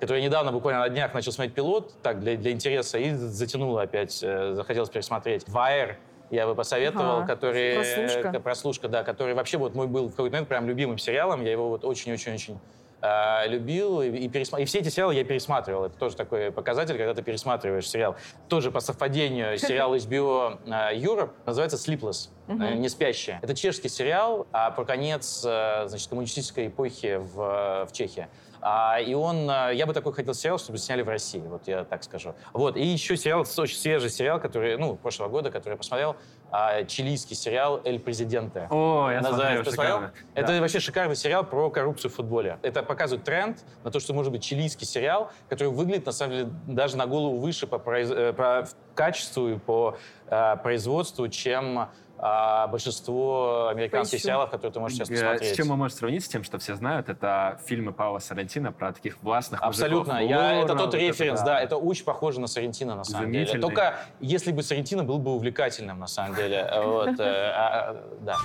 который 0.00 0.20
я 0.20 0.26
недавно, 0.28 0.50
буквально 0.50 0.80
на 0.80 0.88
днях, 0.88 1.14
начал 1.14 1.30
смотреть 1.30 1.54
пилот, 1.54 1.94
так, 2.02 2.20
для, 2.20 2.36
для 2.36 2.52
интереса, 2.52 2.98
и 2.98 3.12
затянуло 3.12 3.82
опять, 3.82 4.14
захотелось 4.14 4.88
пересмотреть. 4.88 5.48
«Вайер», 5.48 5.98
я 6.30 6.46
бы 6.46 6.54
посоветовал, 6.54 7.18
ага. 7.18 7.26
который... 7.26 7.74
Прослушка. 7.74 8.40
Прослушка, 8.40 8.88
да, 8.88 9.04
который 9.04 9.34
вообще 9.34 9.58
вот 9.58 9.74
мой 9.74 9.86
был 9.86 10.08
в 10.08 10.10
какой-то 10.12 10.32
момент 10.32 10.48
прям 10.48 10.66
любимым 10.66 10.98
сериалом. 10.98 11.44
Я 11.44 11.52
его 11.52 11.68
вот 11.68 11.84
очень-очень-очень 11.84 12.58
э, 13.02 13.48
любил 13.48 14.00
и, 14.00 14.08
и, 14.08 14.28
пересма... 14.28 14.60
и 14.60 14.64
все 14.64 14.78
эти 14.78 14.88
сериалы 14.88 15.14
я 15.14 15.24
пересматривал. 15.24 15.84
Это 15.84 15.98
тоже 15.98 16.16
такой 16.16 16.52
показатель, 16.52 16.96
когда 16.96 17.14
ты 17.14 17.22
пересматриваешь 17.22 17.88
сериал. 17.88 18.16
Тоже 18.48 18.70
по 18.70 18.80
совпадению 18.80 19.58
сериал 19.58 19.94
HBO 19.94 20.58
э, 20.66 20.96
Europe 20.96 21.30
называется 21.46 21.76
Sleepless, 21.76 22.28
э, 22.48 22.74
не 22.74 22.88
спящие. 22.88 23.40
Это 23.42 23.54
чешский 23.54 23.88
сериал 23.88 24.46
а 24.52 24.70
про 24.70 24.84
конец 24.84 25.42
э, 25.44 25.88
значит, 25.88 26.08
коммунистической 26.08 26.68
эпохи 26.68 27.16
в, 27.16 27.86
в 27.88 27.92
Чехии. 27.92 28.28
А, 28.62 28.98
и 29.00 29.14
он, 29.14 29.48
а, 29.50 29.70
я 29.70 29.86
бы 29.86 29.94
такой 29.94 30.12
хотел 30.12 30.34
сериал, 30.34 30.58
чтобы 30.58 30.78
сняли 30.78 31.02
в 31.02 31.08
России, 31.08 31.40
вот 31.40 31.66
я 31.66 31.84
так 31.84 32.02
скажу. 32.04 32.34
Вот, 32.52 32.76
и 32.76 32.84
еще 32.84 33.16
сериал, 33.16 33.46
очень 33.56 33.76
свежий 33.76 34.10
сериал, 34.10 34.38
который, 34.40 34.76
ну, 34.76 34.96
прошлого 34.96 35.28
года, 35.28 35.50
который 35.50 35.74
я 35.74 35.76
посмотрел, 35.78 36.16
а, 36.52 36.84
чилийский 36.84 37.34
сериал 37.36 37.80
«Эль 37.84 37.98
Президенте». 38.00 38.66
О, 38.70 39.08
я 39.10 39.20
Называется. 39.20 39.70
смотрел, 39.72 39.92
шикарно. 40.00 40.12
Это 40.34 40.52
Да. 40.52 40.60
вообще 40.60 40.80
шикарный 40.80 41.16
сериал 41.16 41.44
про 41.44 41.70
коррупцию 41.70 42.10
в 42.10 42.14
футболе. 42.14 42.58
Это 42.62 42.82
показывает 42.82 43.24
тренд 43.24 43.64
на 43.84 43.90
то, 43.90 44.00
что 44.00 44.12
может 44.14 44.32
быть 44.32 44.42
чилийский 44.42 44.84
сериал, 44.84 45.30
который 45.48 45.68
выглядит, 45.72 46.06
на 46.06 46.12
самом 46.12 46.32
деле, 46.36 46.50
даже 46.66 46.96
на 46.96 47.06
голову 47.06 47.38
выше 47.38 47.66
по, 47.66 47.76
э, 47.88 48.32
по 48.32 48.66
качеству 48.94 49.48
и 49.48 49.58
по 49.58 49.96
э, 50.28 50.56
производству, 50.62 51.28
чем 51.28 51.88
а, 52.22 52.66
большинство 52.66 53.68
американских 53.68 54.18
Поищу. 54.18 54.24
сериалов, 54.24 54.50
которые 54.50 54.72
ты 54.74 54.80
можешь 54.80 54.98
сейчас 54.98 55.08
Э, 55.08 55.14
посмотреть. 55.14 55.54
С 55.54 55.56
чем 55.56 55.68
мы 55.68 55.76
можем 55.76 55.96
сравнить 55.96 56.24
с 56.24 56.28
тем, 56.28 56.44
что 56.44 56.58
все 56.58 56.74
знают, 56.74 57.08
это 57.08 57.58
фильмы 57.64 57.92
Паула 57.92 58.18
Сарантино 58.18 58.72
про 58.72 58.92
таких 58.92 59.16
властных 59.22 59.62
Абсолютно. 59.62 60.14
мужиков. 60.14 60.30
Я, 60.30 60.52
это 60.58 60.68
тот 60.68 60.80
вот 60.80 60.94
это 60.94 60.98
референс, 60.98 61.40
да. 61.40 61.46
да. 61.46 61.60
это 61.62 61.78
очень 61.78 62.04
похоже 62.04 62.40
на 62.40 62.46
Сарентино, 62.46 62.94
на 62.94 63.04
самом 63.04 63.32
деле. 63.32 63.58
Только 63.58 63.96
если 64.20 64.52
бы 64.52 64.62
Сарентино 64.62 65.02
был 65.02 65.18
бы 65.18 65.30
увлекательным, 65.30 65.98
на 65.98 66.06
самом 66.06 66.36
деле. 66.36 66.70
Вот, 66.84 67.18
э, 67.18 67.52
а, 67.54 67.90
а, 67.90 67.96
да. 68.20 68.36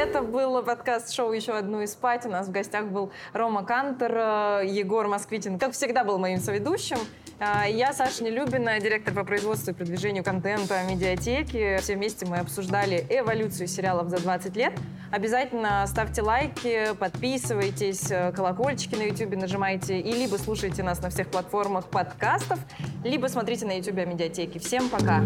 Это 0.00 0.22
был 0.22 0.62
подкаст-шоу 0.62 1.30
«Еще 1.32 1.52
одну 1.52 1.82
из 1.82 1.92
спать». 1.92 2.24
У 2.24 2.30
нас 2.30 2.48
в 2.48 2.50
гостях 2.50 2.86
был 2.86 3.12
Рома 3.34 3.66
Кантер, 3.66 4.10
э, 4.16 4.62
Егор 4.66 5.06
Москвитин, 5.06 5.58
как 5.58 5.72
всегда, 5.72 6.04
был 6.04 6.18
моим 6.18 6.40
соведущим. 6.40 6.96
А, 7.38 7.66
Я 7.68 7.92
Саша 7.92 8.24
Нелюбина, 8.24 8.80
директор 8.80 9.12
по 9.12 9.24
производству 9.24 9.72
и 9.72 9.74
продвижению 9.74 10.24
контента 10.24 10.82
медиатеки. 10.84 11.76
Все 11.82 11.96
вместе 11.96 12.24
мы 12.24 12.38
обсуждали 12.38 13.04
эволюцию 13.10 13.68
сериалов 13.68 14.08
за 14.08 14.22
20 14.22 14.56
лет. 14.56 14.72
Обязательно 15.12 15.84
ставьте 15.86 16.22
лайки, 16.22 16.94
подписывайтесь, 16.98 18.10
э, 18.10 18.32
колокольчики 18.32 18.94
на 18.94 19.02
YouTube 19.02 19.36
нажимайте 19.36 20.00
и 20.00 20.12
либо 20.12 20.36
слушайте 20.36 20.82
нас 20.82 21.02
на 21.02 21.10
всех 21.10 21.28
платформах 21.28 21.90
подкастов, 21.90 22.58
либо 23.04 23.26
смотрите 23.26 23.66
на 23.66 23.76
YouTube 23.76 24.06
медиатеки. 24.06 24.56
Всем 24.56 24.88
пока! 24.88 25.22